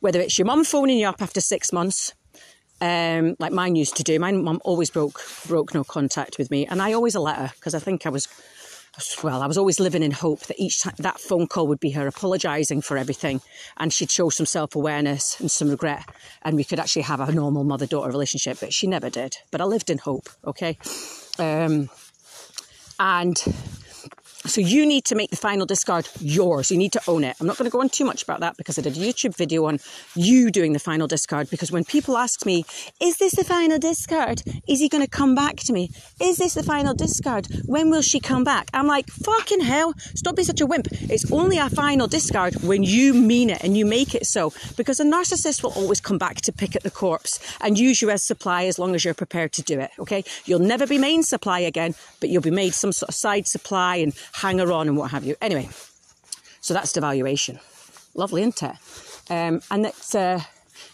Whether 0.02 0.22
it's 0.22 0.38
your 0.38 0.46
mum 0.46 0.64
phoning 0.64 1.00
you 1.00 1.08
up 1.08 1.22
after 1.22 1.42
six 1.42 1.74
months, 1.74 2.14
um, 2.82 3.36
like 3.40 3.54
mine 3.54 3.76
used 3.76 3.98
to 3.98 4.04
do. 4.04 4.20
My 4.20 4.32
mum 4.32 4.62
always 4.64 4.90
broke 4.90 5.22
broke 5.48 5.74
no 5.74 5.84
contact 5.84 6.38
with 6.38 6.52
me, 6.52 6.66
and 6.66 6.82
I 6.82 6.94
always 6.94 7.16
a 7.16 7.20
letter 7.20 7.52
because 7.56 7.74
I 7.74 7.80
think 7.80 8.06
I 8.06 8.10
was 8.10 8.28
well, 9.24 9.42
I 9.42 9.48
was 9.48 9.58
always 9.58 9.80
living 9.80 10.04
in 10.04 10.12
hope 10.12 10.42
that 10.42 10.60
each 10.60 10.82
time 10.82 10.94
that 11.00 11.20
phone 11.20 11.48
call 11.48 11.68
would 11.68 11.80
be 11.80 11.92
her 11.92 12.08
apologising 12.08 12.82
for 12.82 12.98
everything 12.98 13.42
and 13.78 13.92
she'd 13.92 14.12
show 14.12 14.30
some 14.30 14.46
self 14.46 14.76
awareness 14.76 15.40
and 15.40 15.52
some 15.52 15.70
regret 15.70 16.06
and 16.44 16.56
we 16.56 16.64
could 16.64 16.80
actually 16.80 17.02
have 17.02 17.20
a 17.20 17.32
normal 17.32 17.64
mother 17.64 17.86
daughter 17.86 18.10
relationship. 18.10 18.58
But 18.60 18.74
she 18.74 18.88
never 18.88 19.10
did. 19.10 19.38
But 19.52 19.62
I 19.62 19.66
lived 19.66 19.90
in 19.90 19.98
hope, 19.98 20.30
okay? 20.46 20.78
Um, 21.38 21.90
and 23.00 23.44
so 24.48 24.62
you 24.62 24.86
need 24.86 25.06
to 25.06 25.16
make 25.16 25.30
the 25.30 25.36
final 25.36 25.66
discard 25.66 26.08
yours. 26.20 26.72
You 26.72 26.78
need 26.78 26.92
to 26.94 27.02
own 27.08 27.24
it. 27.24 27.36
I'm 27.40 27.48
not 27.48 27.58
going 27.58 27.70
to 27.70 27.72
go 27.72 27.82
on 27.82 27.90
too 27.90 28.06
much 28.06 28.24
about 28.24 28.40
that 28.42 28.58
because 28.58 28.78
I 28.78 28.82
did 28.82 28.98
a 28.98 29.00
YouTube 29.00 29.36
video 29.36 29.66
on 29.66 29.80
you 30.16 30.52
doing 30.52 30.74
the 30.74 30.80
final 30.80 31.08
discard. 31.08 31.50
Because 31.50 31.72
when 31.72 31.84
people 31.84 32.18
ask 32.18 32.46
me, 32.46 32.66
is 33.02 33.18
this 33.18 33.34
the 33.36 33.44
final 33.44 33.80
discard? 33.80 34.44
Is 34.68 34.80
he 34.80 34.90
going 34.90 35.04
to 35.04 35.10
come 35.10 35.36
back 35.36 35.58
to 35.58 35.74
me? 35.74 35.90
Is 36.22 36.38
this 36.38 36.54
the 36.54 36.64
final 36.64 36.94
discard? 36.94 37.48
When 37.66 37.90
will 37.90 38.02
she 38.02 38.20
come 38.20 38.44
back? 38.44 38.70
I'm 38.74 38.88
like, 38.88 39.08
fucking 39.10 39.62
hell, 39.62 39.94
stop 39.98 40.36
being 40.36 40.46
such 40.46 40.62
a 40.62 40.66
wimp. 40.66 40.88
It's 40.92 41.32
only 41.32 41.58
a 41.58 41.70
final 41.70 42.08
discard 42.08 42.56
when 42.64 42.84
you 42.84 43.14
mean 43.14 43.50
it 43.50 43.64
and 43.64 43.78
you 43.78 43.86
make 43.86 44.16
it 44.16 44.26
so. 44.26 44.54
Because 44.78 45.00
a 45.00 45.06
narcissist 45.06 45.64
will 45.64 45.74
always 45.74 46.00
come 46.00 46.18
back 46.18 46.38
to 46.42 46.52
pick 46.52 46.76
at 46.76 46.84
the 46.84 46.92
corpse 46.92 47.40
and 47.62 47.78
use 47.78 48.02
you 48.02 48.10
as 48.10 48.24
supply 48.24 48.66
as 48.66 48.78
long 48.78 48.96
as 48.96 49.04
you're 49.04 49.14
prepared 49.14 49.52
to 49.54 49.62
do 49.62 49.80
it. 49.80 49.92
Okay. 50.00 50.24
You'll 50.46 50.60
never 50.60 50.86
be 50.86 50.98
main 50.98 51.24
supply 51.24 51.60
again, 51.60 51.96
but 52.20 52.30
you'll 52.30 52.42
be 52.42 52.52
made 52.52 52.74
some 52.74 52.92
sort 52.92 53.10
of 53.10 53.16
side 53.16 53.48
supply 53.48 53.98
and 53.98 54.14
hanger 54.36 54.72
on 54.72 54.88
and 54.88 54.98
what 54.98 55.12
have 55.12 55.24
you. 55.24 55.36
Anyway, 55.42 55.70
so 56.62 56.74
that's 56.74 56.92
devaluation. 56.94 57.60
Lovely, 58.14 58.42
isn't 58.42 58.64
it? 58.64 58.76
Um, 59.30 59.62
and 59.72 59.86
it's, 59.86 60.14
uh, 60.14 60.42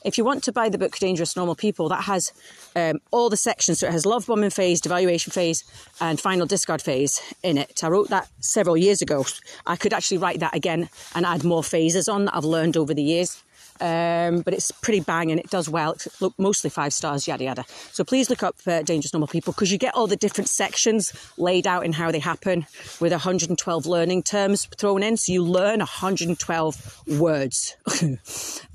if 0.06 0.17
you 0.17 0.25
want 0.25 0.43
to 0.43 0.51
buy 0.51 0.69
the 0.69 0.77
book 0.77 0.97
Dangerous 0.97 1.36
Normal 1.36 1.56
People, 1.56 1.89
that 1.89 2.04
has 2.04 2.32
um, 2.75 2.99
all 3.12 3.30
the 3.30 3.38
sections. 3.38 3.80
So 3.80 3.88
it 3.88 3.91
has 3.91 4.06
love 4.06 4.27
bombing 4.27 4.49
phase, 4.49 4.82
devaluation 4.82 5.34
phase, 5.34 5.63
and 5.99 6.19
final 6.19 6.45
discard 6.45 6.82
phase 6.82 7.21
in 7.43 7.58
it. 7.58 7.84
I 7.84 7.89
wrote 7.89 8.10
that 8.10 8.27
several 8.39 8.77
years 8.77 9.01
ago. 9.01 9.25
I 9.65 9.75
could 9.75 9.93
actually 9.93 10.19
write 10.19 10.39
that 10.39 10.56
again 10.56 10.89
and 11.15 11.25
add 11.25 11.43
more 11.43 11.63
phases 11.63 12.08
on 12.08 12.25
that 12.25 12.36
I've 12.36 12.45
learned 12.45 12.77
over 12.77 12.93
the 12.93 13.04
years. 13.04 13.43
Um, 13.82 14.41
but 14.41 14.54
it's 14.54 14.72
pretty 14.72 15.00
bang 15.00 15.32
and 15.32 15.39
it 15.39 15.50
does 15.50 15.67
well. 15.67 15.94
It's 15.94 16.08
mostly 16.38 16.70
five 16.70 16.94
stars, 16.94 17.28
yada 17.28 17.44
yada. 17.44 17.65
So 17.91 18.04
please 18.04 18.30
look 18.30 18.44
up 18.44 18.56
uh, 18.67 18.84
Dangerous 18.84 19.12
Normal 19.12 19.28
People 19.28 19.54
because 19.54 19.72
you 19.72 19.80
get 19.80 19.96
all 19.96 20.06
the 20.06 20.15
different 20.15 20.50
sections 20.50 21.12
laid 21.38 21.65
out 21.65 21.84
in 21.84 21.94
how 21.94 22.12
they 22.12 22.20
happen 22.20 22.67
with 23.00 23.12
112 23.12 23.86
learning 23.88 24.24
terms 24.24 24.65
thrown 24.78 25.02
in. 25.02 25.17
So 25.17 25.34
you 25.34 25.44
learn 25.44 25.80
112 25.80 27.04
words 27.20 27.76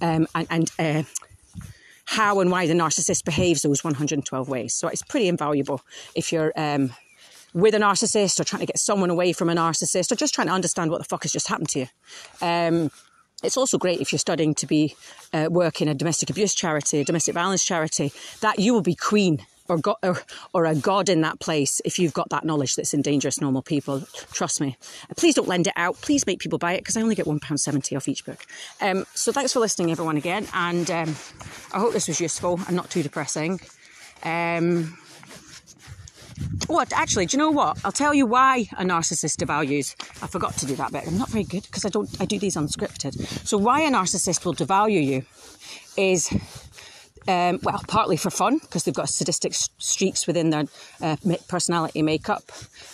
um, 0.00 0.26
and, 0.34 0.46
and 0.50 0.72
uh, 0.78 1.02
how 2.06 2.40
and 2.40 2.50
why 2.50 2.66
the 2.66 2.74
narcissist 2.74 3.24
behaves 3.24 3.62
those 3.62 3.84
112 3.84 4.48
ways. 4.48 4.74
So 4.74 4.88
it's 4.88 5.02
pretty 5.02 5.28
invaluable 5.28 5.82
if 6.14 6.32
you're. 6.32 6.52
Um, 6.56 6.90
with 7.54 7.74
a 7.74 7.78
narcissist 7.78 8.38
or 8.38 8.44
trying 8.44 8.60
to 8.60 8.66
get 8.66 8.78
someone 8.78 9.08
away 9.08 9.32
from 9.32 9.48
a 9.48 9.54
narcissist 9.54 10.12
or 10.12 10.14
just 10.14 10.34
trying 10.34 10.46
to 10.46 10.52
understand 10.52 10.90
what 10.90 10.98
the 10.98 11.04
fuck 11.04 11.22
has 11.22 11.32
just 11.32 11.48
happened 11.48 11.70
to 11.70 11.78
you. 11.78 11.86
It's 13.46 13.56
also 13.56 13.78
great 13.78 14.00
if 14.00 14.12
you're 14.12 14.18
studying 14.18 14.54
to 14.56 14.66
be 14.66 14.96
uh, 15.32 15.48
work 15.50 15.80
in 15.80 15.88
a 15.88 15.94
domestic 15.94 16.30
abuse 16.30 16.54
charity, 16.54 17.00
a 17.00 17.04
domestic 17.04 17.34
violence 17.34 17.64
charity, 17.64 18.12
that 18.40 18.58
you 18.58 18.74
will 18.74 18.82
be 18.82 18.94
queen 18.94 19.46
or, 19.68 19.78
God, 19.78 19.96
or, 20.02 20.18
or, 20.52 20.64
a 20.66 20.74
god 20.74 21.08
in 21.08 21.22
that 21.22 21.40
place 21.40 21.80
if 21.84 21.98
you've 21.98 22.12
got 22.12 22.28
that 22.30 22.44
knowledge 22.44 22.76
that's 22.76 22.94
in 22.94 23.02
dangerous 23.02 23.40
normal 23.40 23.62
people. 23.62 24.02
Trust 24.32 24.60
me. 24.60 24.76
Please 25.16 25.34
don't 25.34 25.48
lend 25.48 25.66
it 25.66 25.72
out. 25.76 26.00
Please 26.02 26.26
make 26.26 26.38
people 26.38 26.58
buy 26.58 26.74
it 26.74 26.78
because 26.78 26.96
I 26.96 27.02
only 27.02 27.14
get 27.14 27.26
£1.70 27.26 27.96
off 27.96 28.08
each 28.08 28.24
book. 28.24 28.44
Um, 28.80 29.06
so 29.14 29.32
thanks 29.32 29.52
for 29.52 29.60
listening, 29.60 29.90
everyone, 29.90 30.16
again. 30.16 30.46
And 30.54 30.90
um, 30.90 31.16
I 31.72 31.78
hope 31.78 31.92
this 31.92 32.08
was 32.08 32.20
useful 32.20 32.60
and 32.66 32.76
not 32.76 32.90
too 32.90 33.02
depressing. 33.02 33.60
Um, 34.22 34.98
what? 36.66 36.92
Actually, 36.92 37.26
do 37.26 37.36
you 37.36 37.38
know 37.38 37.50
what? 37.50 37.78
I'll 37.84 37.92
tell 37.92 38.14
you 38.14 38.26
why 38.26 38.68
a 38.78 38.84
narcissist 38.84 39.36
devalues. 39.36 39.94
I 40.22 40.26
forgot 40.26 40.56
to 40.58 40.66
do 40.66 40.76
that 40.76 40.92
bit. 40.92 41.06
I'm 41.06 41.18
not 41.18 41.30
very 41.30 41.44
good 41.44 41.62
because 41.64 41.84
I 41.84 41.88
don't. 41.88 42.08
I 42.20 42.24
do 42.24 42.38
these 42.38 42.56
unscripted. 42.56 43.14
So 43.46 43.56
why 43.56 43.82
a 43.82 43.90
narcissist 43.90 44.44
will 44.44 44.54
devalue 44.54 45.04
you 45.04 45.24
is 45.96 46.28
um, 47.28 47.58
well, 47.62 47.82
partly 47.88 48.16
for 48.16 48.30
fun 48.30 48.58
because 48.58 48.84
they've 48.84 48.94
got 48.94 49.08
sadistic 49.08 49.54
streaks 49.54 50.26
within 50.26 50.50
their 50.50 50.64
uh, 51.00 51.16
personality 51.48 52.02
makeup. 52.02 52.42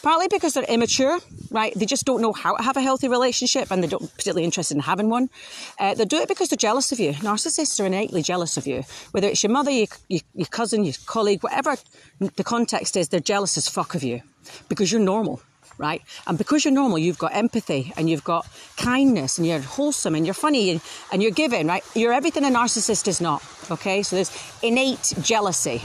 Partly 0.02 0.28
because 0.28 0.54
they're 0.54 0.64
immature, 0.64 1.18
right? 1.50 1.72
They 1.74 1.86
just 1.86 2.04
don't 2.04 2.20
know 2.20 2.32
how 2.32 2.56
to 2.56 2.62
have 2.62 2.76
a 2.76 2.80
healthy 2.80 3.08
relationship 3.08 3.70
and 3.70 3.82
they 3.82 3.88
don't 3.88 4.10
particularly 4.12 4.44
interested 4.44 4.76
in 4.76 4.82
having 4.82 5.08
one. 5.08 5.30
Uh, 5.78 5.94
they 5.94 6.04
do 6.04 6.18
it 6.18 6.28
because 6.28 6.48
they're 6.48 6.56
jealous 6.56 6.92
of 6.92 7.00
you. 7.00 7.12
Narcissists 7.14 7.80
are 7.80 7.86
innately 7.86 8.22
jealous 8.22 8.56
of 8.56 8.66
you, 8.66 8.84
whether 9.12 9.28
it's 9.28 9.42
your 9.42 9.52
mother, 9.52 9.70
your, 9.70 9.86
your, 10.08 10.20
your 10.34 10.46
cousin, 10.46 10.84
your 10.84 10.94
colleague, 11.06 11.42
whatever 11.42 11.76
the 12.18 12.44
context 12.44 12.96
is. 12.96 13.08
They're 13.08 13.20
jealous 13.20 13.56
as 13.56 13.68
fuck 13.68 13.94
of 13.94 14.02
you 14.02 14.22
because 14.68 14.90
you're 14.90 15.00
normal 15.00 15.42
right? 15.78 16.02
And 16.26 16.38
because 16.38 16.64
you're 16.64 16.74
normal, 16.74 16.98
you've 16.98 17.18
got 17.18 17.34
empathy 17.34 17.92
and 17.96 18.08
you've 18.08 18.24
got 18.24 18.46
kindness 18.76 19.38
and 19.38 19.46
you're 19.46 19.60
wholesome 19.60 20.14
and 20.14 20.26
you're 20.26 20.34
funny 20.34 20.70
and, 20.70 20.80
and 21.12 21.22
you're 21.22 21.32
giving, 21.32 21.66
right? 21.66 21.84
You're 21.94 22.12
everything 22.12 22.44
a 22.44 22.48
narcissist 22.48 23.08
is 23.08 23.20
not, 23.20 23.42
okay? 23.70 24.02
So 24.02 24.16
there's 24.16 24.30
innate 24.62 25.14
jealousy. 25.20 25.82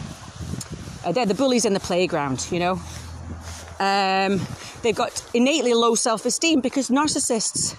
Uh, 1.05 1.11
they're 1.11 1.25
the 1.25 1.33
bullies 1.33 1.65
in 1.65 1.73
the 1.73 1.79
playground, 1.79 2.47
you 2.51 2.59
know? 2.59 2.81
Um, 3.79 4.41
they've 4.81 4.95
got 4.95 5.23
innately 5.33 5.73
low 5.73 5.95
self 5.95 6.25
esteem 6.25 6.61
because 6.61 6.89
narcissists 6.89 7.75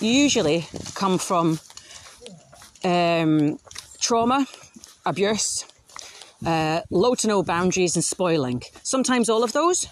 usually 0.00 0.66
come 0.94 1.18
from 1.18 1.58
um, 2.84 3.58
trauma, 4.00 4.46
abuse, 5.04 5.64
uh, 6.46 6.80
low 6.90 7.14
to 7.16 7.26
no 7.26 7.42
boundaries, 7.42 7.96
and 7.96 8.04
spoiling. 8.04 8.62
Sometimes 8.82 9.28
all 9.28 9.44
of 9.44 9.52
those, 9.52 9.88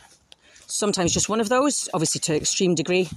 sometimes 0.76 1.12
just 1.12 1.28
one 1.28 1.40
of 1.40 1.48
those, 1.48 1.88
obviously 1.94 2.20
to 2.20 2.36
extreme 2.36 2.74
degree, 2.74 3.08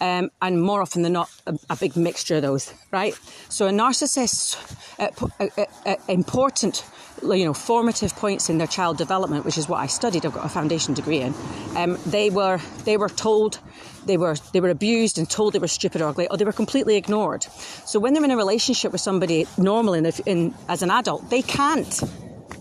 um, 0.00 0.30
and 0.40 0.62
more 0.62 0.80
often 0.80 1.02
than 1.02 1.12
not, 1.12 1.30
a, 1.46 1.58
a, 1.68 1.76
big 1.76 1.96
mixture 1.96 2.36
of 2.36 2.42
those, 2.42 2.72
right? 2.90 3.14
So 3.48 3.66
a 3.66 3.70
narcissist's 3.70 4.56
uh, 4.98 5.08
uh, 5.38 5.64
uh, 5.84 5.96
important, 6.08 6.84
you 7.22 7.44
know, 7.44 7.52
formative 7.52 8.14
points 8.16 8.48
in 8.48 8.58
their 8.58 8.66
child 8.66 8.96
development, 8.96 9.44
which 9.44 9.58
is 9.58 9.68
what 9.68 9.78
I 9.78 9.86
studied. 9.86 10.24
I've 10.24 10.32
got 10.32 10.46
a 10.46 10.48
foundation 10.48 10.94
degree 10.94 11.20
in. 11.20 11.34
Um, 11.76 11.98
they 12.06 12.30
were 12.30 12.60
they 12.84 12.96
were 12.96 13.10
told 13.10 13.60
they 14.06 14.16
were 14.16 14.36
they 14.52 14.60
were 14.60 14.70
abused 14.70 15.18
and 15.18 15.28
told 15.28 15.52
they 15.52 15.58
were 15.58 15.68
stupid 15.68 16.00
or 16.00 16.08
ugly, 16.08 16.28
or 16.28 16.38
they 16.38 16.46
were 16.46 16.52
completely 16.52 16.96
ignored. 16.96 17.42
So 17.84 17.98
when 17.98 18.14
they're 18.14 18.24
in 18.24 18.30
a 18.30 18.36
relationship 18.36 18.92
with 18.92 19.02
somebody 19.02 19.46
normal 19.58 19.94
in, 19.94 20.06
in 20.24 20.54
as 20.68 20.82
an 20.82 20.90
adult, 20.90 21.28
they 21.28 21.42
can't 21.42 22.02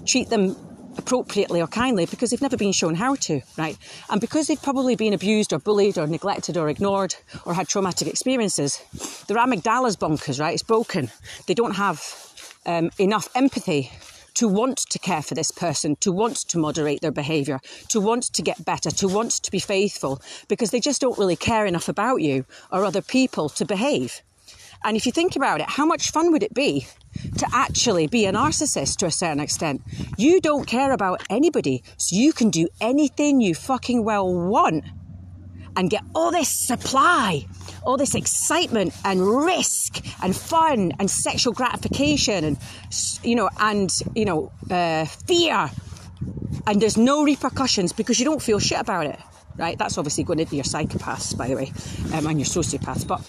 treat 0.06 0.30
them 0.30 0.56
appropriately 1.00 1.62
or 1.62 1.68
kindly 1.68 2.06
because 2.06 2.30
they've 2.30 2.42
never 2.42 2.58
been 2.58 2.72
shown 2.72 2.94
how 2.94 3.16
to, 3.16 3.42
right? 3.58 3.78
And 4.10 4.22
because 4.22 4.46
they've 4.48 4.62
probably 4.62 4.96
been 4.96 5.14
abused 5.14 5.52
or 5.52 5.60
bullied 5.60 5.98
or 5.98 6.06
neglected 6.06 6.58
or 6.58 6.70
ignored 6.70 7.16
or 7.46 7.54
had 7.56 7.68
traumatic 7.68 8.08
experiences, 8.08 8.78
their 9.28 9.38
amygdala's 9.38 9.98
bonkers, 9.98 10.40
right? 10.40 10.54
It's 10.54 10.64
broken. 10.64 11.10
They 11.48 11.56
don't 11.56 11.76
have 11.76 12.00
um, 12.66 12.92
enough 13.00 13.28
empathy 13.34 13.92
to 14.36 14.48
want 14.48 14.78
to 14.78 15.00
care 15.00 15.22
for 15.22 15.36
this 15.36 15.52
person, 15.52 15.96
to 15.98 16.12
want 16.12 16.38
to 16.38 16.58
moderate 16.58 17.02
their 17.02 17.12
behaviour, 17.12 17.60
to 17.90 18.00
want 18.00 18.24
to 18.24 18.42
get 18.42 18.64
better, 18.64 18.92
to 18.92 19.08
want 19.08 19.32
to 19.32 19.52
be 19.52 19.60
faithful, 19.60 20.22
because 20.48 20.72
they 20.72 20.80
just 20.80 21.02
don't 21.02 21.18
really 21.18 21.36
care 21.36 21.66
enough 21.66 21.90
about 21.90 22.22
you 22.22 22.46
or 22.72 22.86
other 22.86 23.02
people 23.02 23.50
to 23.50 23.66
behave. 23.66 24.22
And 24.84 24.96
if 24.96 25.06
you 25.06 25.12
think 25.12 25.36
about 25.36 25.60
it, 25.60 25.70
how 25.70 25.86
much 25.86 26.12
fun 26.12 26.32
would 26.32 26.44
it 26.44 26.54
be 26.54 26.88
to 27.38 27.48
actually 27.52 28.08
be 28.08 28.26
a 28.26 28.32
narcissist 28.32 28.98
to 28.98 29.06
a 29.08 29.12
certain 29.12 29.40
extent? 29.40 29.82
You 30.18 30.40
don't 30.40 30.66
care 30.66 30.92
about 30.92 31.22
anybody, 31.30 31.84
so 31.98 32.16
you 32.16 32.32
can 32.32 32.50
do 32.50 32.68
anything 32.80 33.42
you 33.42 33.56
fucking 33.56 34.04
well 34.04 34.34
want 34.34 34.86
and 35.76 35.90
get 35.90 36.04
all 36.16 36.32
this 36.32 36.50
supply, 36.50 37.46
all 37.84 37.98
this 37.98 38.16
excitement 38.16 38.94
and 39.06 39.26
risk 39.26 40.04
and 40.22 40.36
fun 40.36 40.94
and 41.00 41.10
sexual 41.10 41.54
gratification 41.54 42.44
and, 42.44 42.58
you 43.24 43.36
know, 43.36 43.50
and, 43.60 43.92
you 44.16 44.26
know, 44.26 44.52
uh, 44.70 45.06
fear. 45.06 45.70
And 46.68 46.82
there's 46.82 46.98
no 46.98 47.24
repercussions 47.24 47.94
because 47.94 48.20
you 48.20 48.26
don't 48.26 48.42
feel 48.42 48.60
shit 48.60 48.80
about 48.80 49.06
it, 49.08 49.20
right? 49.58 49.78
That's 49.78 49.98
obviously 49.98 50.24
going 50.24 50.40
into 50.40 50.56
your 50.56 50.66
psychopaths, 50.66 51.38
by 51.38 51.48
the 51.48 51.56
way, 51.56 51.72
um, 52.14 52.28
and 52.28 52.40
your 52.40 52.48
sociopaths. 52.48 53.08
But 53.08 53.22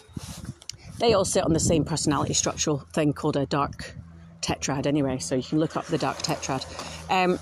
they 1.00 1.14
all 1.14 1.24
sit 1.24 1.44
on 1.44 1.52
the 1.52 1.60
same 1.60 1.84
personality 1.84 2.34
structural 2.34 2.78
thing 2.92 3.12
called 3.12 3.36
a 3.36 3.46
dark 3.46 3.94
tetrad, 4.40 4.86
anyway, 4.86 5.18
so 5.18 5.34
you 5.34 5.42
can 5.42 5.58
look 5.58 5.76
up 5.76 5.86
the 5.86 5.98
dark 5.98 6.18
tetrad. 6.18 6.64
Um, 7.10 7.38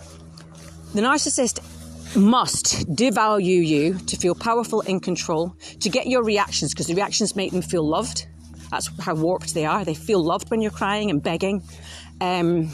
the 0.95 1.03
narcissist 1.03 1.61
must 2.17 2.89
devalue 2.89 3.65
you 3.67 3.99
to 3.99 4.17
feel 4.17 4.35
powerful 4.35 4.81
in 4.81 5.01
control, 5.01 5.55
to 5.81 5.89
get 5.91 6.07
your 6.07 6.25
reactions, 6.25 6.73
because 6.73 6.87
the 6.87 6.95
reactions 6.95 7.37
make 7.37 7.53
them 7.53 7.63
feel 7.63 7.87
loved. 7.87 8.27
That's 8.71 8.89
how 9.01 9.15
warped 9.15 9.55
they 9.55 9.67
are. 9.67 9.85
They 9.85 9.95
feel 9.95 10.25
loved 10.25 10.51
when 10.51 10.61
you're 10.61 10.71
crying 10.71 11.11
and 11.11 11.23
begging. 11.23 11.63
Um, 12.21 12.71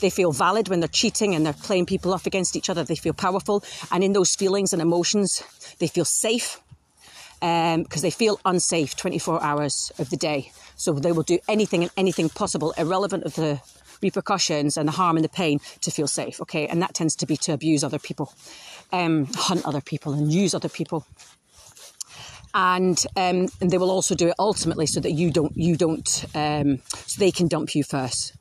they 0.00 0.10
feel 0.10 0.32
valid 0.32 0.68
when 0.68 0.80
they're 0.80 0.88
cheating 0.88 1.34
and 1.34 1.44
they're 1.44 1.52
playing 1.52 1.86
people 1.86 2.14
off 2.14 2.26
against 2.26 2.56
each 2.56 2.70
other. 2.70 2.84
They 2.84 2.94
feel 2.94 3.14
powerful. 3.14 3.64
And 3.90 4.04
in 4.04 4.12
those 4.12 4.36
feelings 4.36 4.72
and 4.72 4.80
emotions, 4.80 5.42
they 5.78 5.88
feel 5.88 6.04
safe 6.04 6.60
because 7.40 8.02
they 8.02 8.10
feel 8.10 8.40
unsafe 8.44 8.96
24 8.96 9.42
hours 9.42 9.92
of 9.98 10.10
the 10.10 10.16
day. 10.16 10.52
So 10.76 10.92
they 10.92 11.12
will 11.12 11.22
do 11.22 11.38
anything 11.48 11.82
and 11.82 11.92
anything 11.96 12.28
possible, 12.28 12.72
irrelevant 12.78 13.24
of 13.24 13.34
the 13.34 13.60
repercussions 14.00 14.76
and 14.76 14.86
the 14.86 14.92
harm 14.92 15.16
and 15.16 15.24
the 15.24 15.28
pain, 15.28 15.60
to 15.80 15.90
feel 15.90 16.06
safe. 16.06 16.40
Okay, 16.40 16.66
and 16.66 16.80
that 16.82 16.94
tends 16.94 17.16
to 17.16 17.26
be 17.26 17.36
to 17.38 17.52
abuse 17.52 17.82
other 17.82 17.98
people, 17.98 18.32
um, 18.92 19.26
hunt 19.34 19.66
other 19.66 19.80
people, 19.80 20.12
and 20.12 20.32
use 20.32 20.54
other 20.54 20.68
people. 20.68 21.06
And, 22.54 22.98
um, 23.16 23.48
and 23.60 23.70
they 23.70 23.78
will 23.78 23.90
also 23.90 24.14
do 24.14 24.28
it 24.28 24.34
ultimately 24.38 24.86
so 24.86 25.00
that 25.00 25.12
you 25.12 25.30
don't 25.30 25.54
you 25.56 25.76
don't 25.76 26.24
um, 26.34 26.78
so 26.94 27.20
they 27.20 27.30
can 27.30 27.46
dump 27.46 27.74
you 27.74 27.84
first 27.84 28.37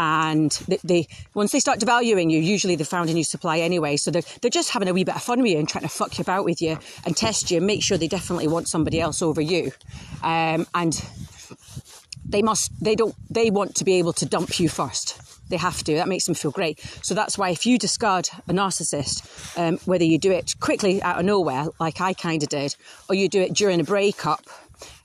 and 0.00 0.50
they, 0.66 0.78
they, 0.82 1.08
once 1.34 1.52
they 1.52 1.60
start 1.60 1.78
devaluing 1.78 2.30
you, 2.30 2.40
usually 2.40 2.74
they've 2.74 2.88
found 2.88 3.10
a 3.10 3.12
new 3.12 3.22
supply 3.22 3.58
anyway. 3.58 3.98
So 3.98 4.10
they're, 4.10 4.22
they're 4.40 4.50
just 4.50 4.70
having 4.70 4.88
a 4.88 4.94
wee 4.94 5.04
bit 5.04 5.14
of 5.14 5.22
fun 5.22 5.42
with 5.42 5.50
you 5.50 5.58
and 5.58 5.68
trying 5.68 5.82
to 5.82 5.90
fuck 5.90 6.16
you 6.16 6.22
about 6.22 6.46
with 6.46 6.62
you 6.62 6.78
and 7.04 7.14
test 7.14 7.50
you 7.50 7.58
and 7.58 7.66
make 7.66 7.82
sure 7.82 7.98
they 7.98 8.08
definitely 8.08 8.48
want 8.48 8.66
somebody 8.66 8.98
else 8.98 9.20
over 9.20 9.42
you. 9.42 9.72
Um, 10.22 10.66
and 10.74 11.04
they 12.26 12.40
must, 12.40 12.72
they 12.82 12.94
don't, 12.94 13.14
they 13.28 13.50
want 13.50 13.74
to 13.74 13.84
be 13.84 13.94
able 13.96 14.14
to 14.14 14.24
dump 14.24 14.58
you 14.58 14.70
first. 14.70 15.20
They 15.50 15.58
have 15.58 15.82
to. 15.84 15.94
That 15.96 16.08
makes 16.08 16.24
them 16.24 16.34
feel 16.34 16.50
great. 16.50 16.80
So 17.02 17.12
that's 17.12 17.36
why 17.36 17.50
if 17.50 17.66
you 17.66 17.76
discard 17.76 18.30
a 18.48 18.54
narcissist, 18.54 19.58
um, 19.58 19.76
whether 19.84 20.04
you 20.04 20.16
do 20.16 20.32
it 20.32 20.54
quickly 20.60 21.02
out 21.02 21.18
of 21.18 21.26
nowhere, 21.26 21.66
like 21.78 22.00
I 22.00 22.14
kind 22.14 22.42
of 22.42 22.48
did, 22.48 22.74
or 23.10 23.14
you 23.14 23.28
do 23.28 23.42
it 23.42 23.52
during 23.52 23.80
a 23.80 23.84
breakup, 23.84 24.46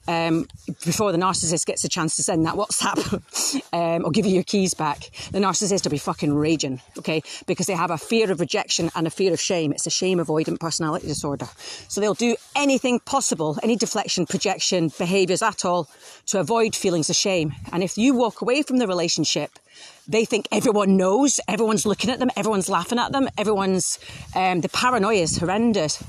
um, 0.07 0.47
before 0.85 1.11
the 1.11 1.17
narcissist 1.17 1.65
gets 1.65 1.83
a 1.83 1.89
chance 1.89 2.15
to 2.17 2.23
send 2.23 2.45
that 2.45 2.55
WhatsApp 2.55 3.63
um, 3.73 4.05
or 4.05 4.11
give 4.11 4.25
you 4.25 4.33
your 4.33 4.43
keys 4.43 4.73
back, 4.73 5.09
the 5.31 5.39
narcissist 5.39 5.83
will 5.83 5.91
be 5.91 5.97
fucking 5.97 6.33
raging, 6.33 6.81
okay? 6.97 7.21
Because 7.45 7.67
they 7.67 7.73
have 7.73 7.91
a 7.91 7.97
fear 7.97 8.31
of 8.31 8.39
rejection 8.39 8.89
and 8.95 9.07
a 9.07 9.09
fear 9.09 9.33
of 9.33 9.39
shame. 9.39 9.71
It's 9.71 9.87
a 9.87 9.91
shame 9.91 10.19
avoidant 10.19 10.59
personality 10.59 11.07
disorder. 11.07 11.47
So 11.87 12.01
they'll 12.01 12.13
do 12.13 12.35
anything 12.55 12.99
possible, 12.99 13.57
any 13.63 13.75
deflection, 13.75 14.25
projection, 14.25 14.91
behaviours 14.97 15.41
at 15.41 15.65
all 15.65 15.89
to 16.27 16.39
avoid 16.39 16.75
feelings 16.75 17.09
of 17.09 17.15
shame. 17.15 17.53
And 17.71 17.83
if 17.83 17.97
you 17.97 18.13
walk 18.13 18.41
away 18.41 18.61
from 18.61 18.77
the 18.77 18.87
relationship, 18.87 19.59
they 20.07 20.25
think 20.25 20.47
everyone 20.51 20.97
knows, 20.97 21.39
everyone's 21.47 21.85
looking 21.85 22.09
at 22.09 22.19
them, 22.19 22.29
everyone's 22.35 22.69
laughing 22.69 22.99
at 22.99 23.11
them, 23.11 23.27
everyone's, 23.37 23.99
um, 24.35 24.61
the 24.61 24.69
paranoia 24.69 25.21
is 25.21 25.37
horrendous. 25.37 26.03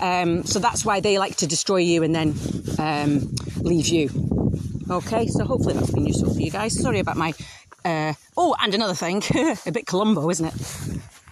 Um, 0.00 0.44
so 0.44 0.58
that's 0.58 0.84
why 0.84 1.00
they 1.00 1.18
like 1.18 1.36
to 1.36 1.46
destroy 1.46 1.78
you 1.78 2.02
and 2.02 2.14
then 2.14 2.34
um, 2.78 3.34
leave 3.58 3.88
you. 3.88 4.08
Okay, 4.90 5.26
so 5.26 5.44
hopefully 5.44 5.74
that's 5.74 5.90
been 5.90 6.06
useful 6.06 6.34
for 6.34 6.40
you 6.40 6.50
guys. 6.50 6.78
Sorry 6.80 6.98
about 6.98 7.16
my. 7.16 7.32
Uh, 7.84 8.14
oh, 8.36 8.54
and 8.60 8.74
another 8.74 8.94
thing, 8.94 9.22
a 9.66 9.72
bit 9.72 9.86
Columbo, 9.86 10.28
isn't 10.30 10.46
it? 10.46 11.00